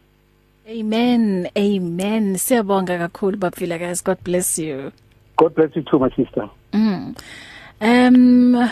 Amen 0.66 1.46
amen. 1.58 2.36
Siyabonga 2.38 2.98
kakhulu 2.98 3.36
babufila 3.36 3.78
guys 3.78 4.00
God 4.00 4.16
bless 4.24 4.58
you. 4.58 4.92
God 5.36 5.54
bless 5.54 5.76
you 5.76 5.82
too 5.82 5.98
my 5.98 6.08
sister. 6.16 6.48
Mm. 6.72 7.14
Um 7.82 8.70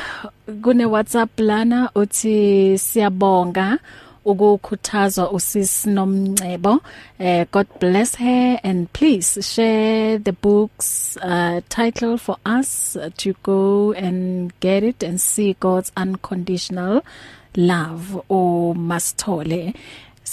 kune 0.62 0.87
WhatsApp 0.87 1.38
lana 1.38 1.90
uthi 1.94 2.78
siyabonga 2.78 3.78
ukukhuthazwa 4.24 5.31
usisi 5.33 5.90
nomncebo. 5.90 6.81
Eh 7.18 7.46
God 7.52 7.66
bless 7.78 8.14
her 8.14 8.59
and 8.64 8.90
please 8.94 9.38
share 9.42 10.18
the 10.18 10.33
books 10.33 11.18
uh 11.20 11.61
title 11.68 12.16
for 12.16 12.38
us 12.46 12.96
uh, 12.96 13.11
to 13.18 13.35
go 13.42 13.92
and 13.92 14.59
get 14.61 14.83
it 14.83 15.02
and 15.02 15.20
see 15.20 15.57
God's 15.61 15.92
unconditional 15.94 17.05
love. 17.55 18.16
O 18.31 18.72
masithole 18.74 19.74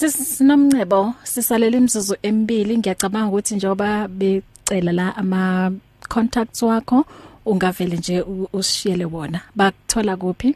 sisinomncebo 0.07 1.13
sisalela 1.23 1.77
imizuzu 1.77 2.15
emibili. 2.23 2.77
Ngiyacabanga 2.77 3.27
ukuthi 3.27 3.55
njoba 3.55 4.07
becela 4.07 4.91
la 4.91 5.15
ama 5.17 5.71
contacts 6.09 6.63
wakho 6.63 7.05
ungavele 7.45 7.95
nje 7.97 8.21
u- 8.21 8.47
usishiyele 8.53 9.05
wona. 9.05 9.41
Bakuthola 9.55 10.17
kuphi? 10.17 10.55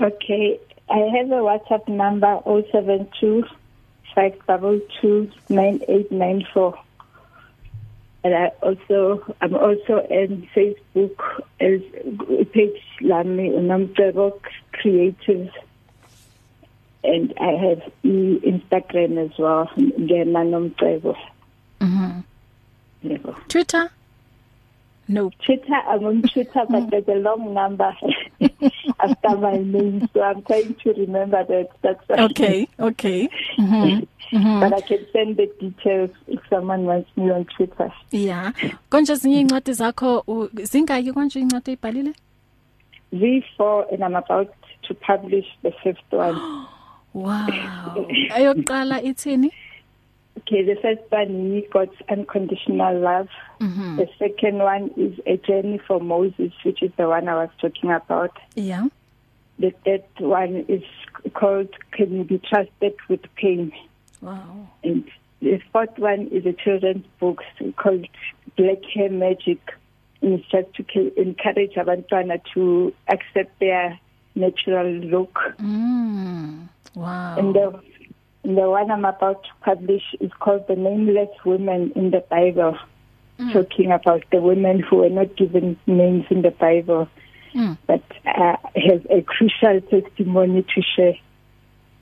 Okay, 0.00 0.58
I 0.88 0.98
have 1.18 1.32
a 1.32 1.42
WhatsApp 1.42 1.88
number 1.88 2.40
072 2.44 3.44
522 4.14 5.30
9894. 5.48 6.74
And 8.24 8.34
I 8.34 8.50
also 8.60 9.22
I'm 9.40 9.54
also 9.54 10.00
on 10.10 10.48
Facebook 10.54 11.16
as 11.60 11.80
a 12.40 12.44
page 12.44 12.82
Lami 13.00 13.50
Unamtebok 13.50 14.40
Creatives 14.72 15.52
and 17.06 17.34
I 17.40 17.52
have 17.68 17.82
e 18.04 18.40
Instagram 18.44 19.18
as 19.24 19.38
well 19.38 19.68
Ngema 19.76 20.44
Nomcebo. 20.44 21.16
Mhm 21.80 22.22
Yebo. 23.04 23.34
Twitter 23.48 23.90
No 25.08 25.30
Twitter, 25.44 25.72
I'm 25.88 26.04
on 26.04 26.22
Twitter, 26.22 26.62
but 26.68 26.90
there's 26.90 27.06
a 27.06 27.14
long 27.20 27.54
number 27.54 27.94
after 29.00 29.36
my 29.38 29.56
name, 29.56 30.08
so 30.12 30.20
I'm 30.20 30.42
trying 30.42 30.74
to 30.82 30.92
remember 30.94 31.44
that. 31.44 31.68
That's 31.82 32.10
okay 32.10 32.66
okay 32.80 33.28
Mhm 33.58 34.06
mhm 34.32 34.60
But 34.60 34.72
I 34.74 34.80
can 34.80 35.06
send 35.12 35.36
the 35.36 35.46
details 35.60 36.10
if 36.26 36.40
someone 36.50 36.86
wants 36.86 37.08
me 37.16 37.30
on 37.30 37.44
Twitter. 37.44 37.92
yeah 38.10 38.52
konje 38.90 39.14
zinye 39.14 39.40
incwadi 39.40 39.72
zakho 39.72 40.24
zingaki 40.62 41.12
konje 41.12 41.40
incwadi 41.40 41.70
ezibhalile 41.70 42.12
V4, 43.12 43.92
and 43.92 44.02
I'm 44.04 44.16
about 44.16 44.52
to 44.88 44.94
publish 44.94 45.46
the 45.62 45.70
fifth 45.82 46.10
one. 46.12 46.34
wow 47.16 48.06
ayokuqala 48.36 49.02
ithini 49.02 49.50
Okay, 50.38 50.62
the 50.62 50.76
first 50.82 51.00
one 51.10 51.56
is 51.56 51.64
God's 51.72 51.96
unconditional 52.14 52.94
love. 53.00 53.28
mhm 53.60 53.96
The 53.96 54.06
second 54.18 54.58
one 54.58 54.90
is 55.04 55.14
A 55.26 55.38
Journey 55.38 55.78
for 55.86 55.98
Moses, 55.98 56.52
which 56.62 56.82
is 56.82 56.92
the 56.98 57.08
one 57.08 57.26
I 57.26 57.34
was 57.42 57.48
talking 57.62 57.90
about. 57.90 58.34
yeah 58.54 58.84
The 59.58 59.70
third 59.84 60.04
one 60.20 60.54
is 60.68 60.84
called 61.40 61.70
Can 61.96 62.08
You 62.18 62.24
Be 62.24 62.38
Trusted 62.50 62.94
with 63.08 63.22
Pain? 63.40 63.72
wow 64.20 64.68
And 64.84 65.04
the 65.40 65.58
fourth 65.72 65.96
one 65.98 66.28
is 66.28 66.44
a 66.44 66.52
children's 66.52 67.06
book 67.18 67.40
called 67.76 68.06
Black 68.58 68.82
Hair 68.94 69.10
Magic. 69.10 69.60
And 70.20 70.34
it's 70.36 70.48
just 70.54 70.68
to 70.92 71.20
encourage 71.26 71.74
abantwana 71.82 72.36
to 72.54 72.92
accept 73.08 73.58
their 73.58 73.98
natural 74.34 74.86
look. 75.14 75.34
mm 75.58 76.68
wow 76.96 77.36
And 77.38 77.54
the, 77.54 77.66
and 78.42 78.56
the 78.58 78.68
one 78.68 78.90
I'm 78.90 79.04
about 79.04 79.44
to 79.44 79.50
publish 79.62 80.02
is 80.18 80.32
called 80.40 80.66
The 80.66 80.74
Nameless 80.76 81.30
Women 81.44 81.92
in 81.94 82.10
the 82.10 82.24
Bible, 82.28 82.76
Mm. 83.38 83.52
talking 83.52 83.92
about 83.92 84.22
the 84.32 84.40
women 84.40 84.80
who 84.80 84.96
were 84.96 85.10
not 85.10 85.36
given 85.36 85.76
names 85.86 86.24
in 86.30 86.40
the 86.40 86.50
Bible, 86.52 87.06
Mm. 87.54 87.76
but 87.86 88.02
uh, 88.24 88.56
have 88.74 89.06
a 89.10 89.20
crucial 89.22 89.80
testimony 89.92 90.62
to 90.62 90.82
share. 90.96 91.16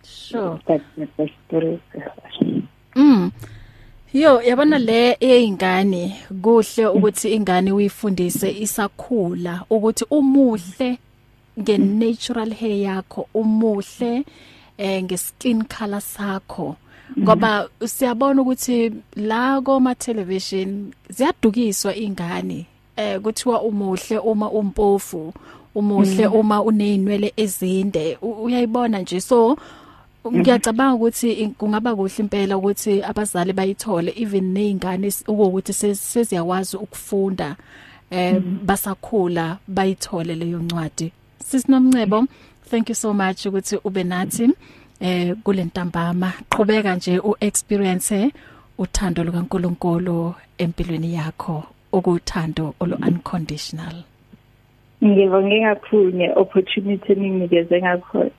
sure 0.05 0.61
That's 0.66 0.84
the 0.97 1.07
first 1.16 1.32
story. 1.49 1.80
Mm. 2.95 3.32
Yo 4.12 4.40
yabona 4.42 4.78
le 4.78 5.16
eyingane 5.20 6.16
kuhle 6.42 6.86
ukuthi 6.86 7.34
ingane 7.34 7.72
uyifundise 7.72 8.51
isakhula 8.51 9.64
ukuthi 9.70 10.05
umuhle 10.11 10.99
nge 11.61 11.78
natural 11.78 12.51
hair 12.55 12.76
yakho 12.82 13.28
umuhle 13.34 14.24
eh 14.78 15.02
ngeskin 15.02 15.64
color 15.64 16.00
sakho. 16.00 16.76
Ngoba 17.18 17.68
siyabona 17.86 18.42
ukuthi 18.42 18.92
la 19.16 19.60
koma 19.60 19.94
television 19.94 20.92
ziyadukiswa 21.08 21.96
ingane 21.96 22.66
eh 22.96 23.20
kuthiwa 23.20 23.62
umuhle 23.62 24.18
uma 24.18 24.50
umpofu 24.50 25.34
umuhle 25.74 26.26
uma 26.26 26.62
uneinwele 26.62 27.32
ezinde. 27.36 28.18
Uyayibona 28.22 28.98
nje. 28.98 29.20
So 29.20 29.56
ngiyacabanga 30.32 30.94
ukuthi 30.94 31.54
kungaba 31.58 31.96
kuhle 31.96 32.14
impela 32.18 32.56
ukuthi 32.56 33.02
abazali 33.02 33.52
bayithole 33.52 34.12
even 34.16 34.52
nezingane 34.52 35.12
ukuthi 35.28 35.72
seziyakwazi 35.72 36.76
ukufunda 36.76 37.56
eh 38.10 38.40
basakhula 38.40 39.58
bayithole 39.68 40.34
leyo 40.34 40.58
ncwadi. 40.58 41.12
Sisinomncebo 41.44 42.26
thank 42.74 42.88
you 42.88 42.94
so 42.94 43.14
much 43.14 43.46
ukuthi 43.46 43.76
ube 43.84 44.04
nathi 44.04 44.50
eh 45.00 45.36
kulentambama 45.44 46.32
qhubeka 46.50 46.94
nje 46.96 47.18
uexperience 47.18 48.32
uthando 48.78 49.24
lukaNkuluNkulu 49.24 50.34
empilweni 50.58 51.14
yakho 51.14 51.64
okuthando 51.92 52.74
olu 52.80 52.96
unconditional 53.08 53.96
ngibonge 55.04 55.60
kakhulu 55.60 56.12
ngeopportunity 56.14 57.12
eninginikeze 57.12 57.80
ngakho. 57.82 58.30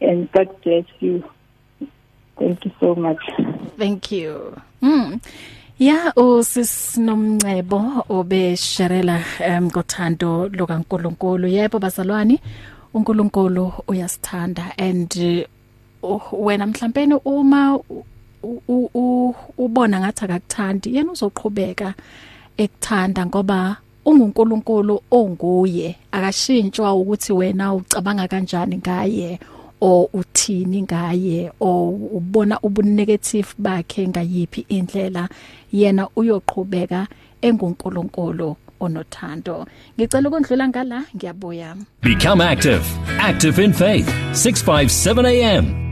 And 0.00 0.30
God 0.32 0.48
bless 0.62 0.86
you. 1.00 1.22
Thank 2.38 2.64
you 2.64 2.72
so 2.80 2.94
much. 2.94 3.22
Thank 3.78 4.12
you. 4.12 4.56
Mm 4.82 5.20
Ya 5.78 6.12
usisinomncebo 6.16 8.04
obesherela 8.08 9.24
ngothando 9.62 10.48
lokaNkuluNkulu 10.48 11.48
yebo 11.48 11.78
bazalwane. 11.78 12.38
uNkulunkulu 12.94 13.72
uyasithanda 13.88 14.72
and 14.78 15.46
uh, 16.02 16.32
wena 16.32 16.66
mhlawumbe 16.66 17.20
uma 17.24 17.78
ubona 19.58 20.00
ngathi 20.00 20.24
akakuthandi 20.24 20.96
yena 20.96 21.12
uzoqhubeka 21.12 21.94
ekuthanda 22.56 23.26
ngoba 23.26 23.76
unguNkulunkulu 24.04 25.02
onguye. 25.10 25.96
Akashintshwa 26.12 26.94
ukuthi 26.94 27.32
wena 27.32 27.74
ucabanga 27.74 28.28
kanjani 28.28 28.76
ngaye 28.76 29.38
o 29.80 30.08
uthini 30.12 30.82
ngaye 30.82 31.52
o 31.60 31.88
ubona 31.90 32.60
ubunegative 32.60 33.48
bakhe 33.58 34.08
ngayiphi 34.08 34.66
indlela. 34.68 35.28
Yena 35.72 36.08
uyoqhubeka 36.16 37.06
engunkulunkulu. 37.42 38.56
Onothando. 38.84 39.66
Ngicela 39.98 40.28
ukundlula 40.28 40.68
ngala 40.68 40.98
ngiyabuya. 41.16 41.76
Become 42.02 42.40
active. 42.40 42.84
Active 43.18 43.58
in 43.64 43.72
faith. 43.72 44.08
657 44.32 45.26
am 45.26 45.91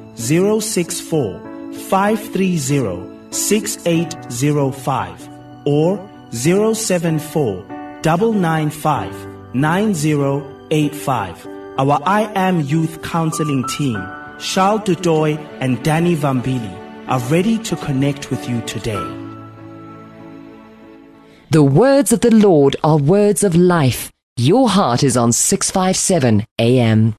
064 0.15 1.39
530 1.73 3.33
6805 3.33 5.29
or 5.65 6.09
074 6.31 7.65
995 8.03 9.53
9085. 9.53 11.47
Our 11.77 11.99
I 12.05 12.31
Am 12.35 12.61
Youth 12.61 13.01
Counseling 13.01 13.65
team, 13.67 14.01
Charles 14.39 14.81
Dudoy 14.81 15.37
and 15.59 15.81
Danny 15.83 16.15
Vambili, 16.15 16.77
are 17.07 17.19
ready 17.29 17.57
to 17.59 17.75
connect 17.75 18.29
with 18.29 18.47
you 18.49 18.61
today. 18.61 19.03
The 21.51 21.63
words 21.63 22.13
of 22.13 22.21
the 22.21 22.33
Lord 22.33 22.75
are 22.83 22.97
words 22.97 23.43
of 23.43 23.55
life. 23.55 24.09
Your 24.37 24.69
heart 24.69 25.03
is 25.03 25.17
on 25.17 25.33
657 25.33 26.45
AM. 26.59 27.15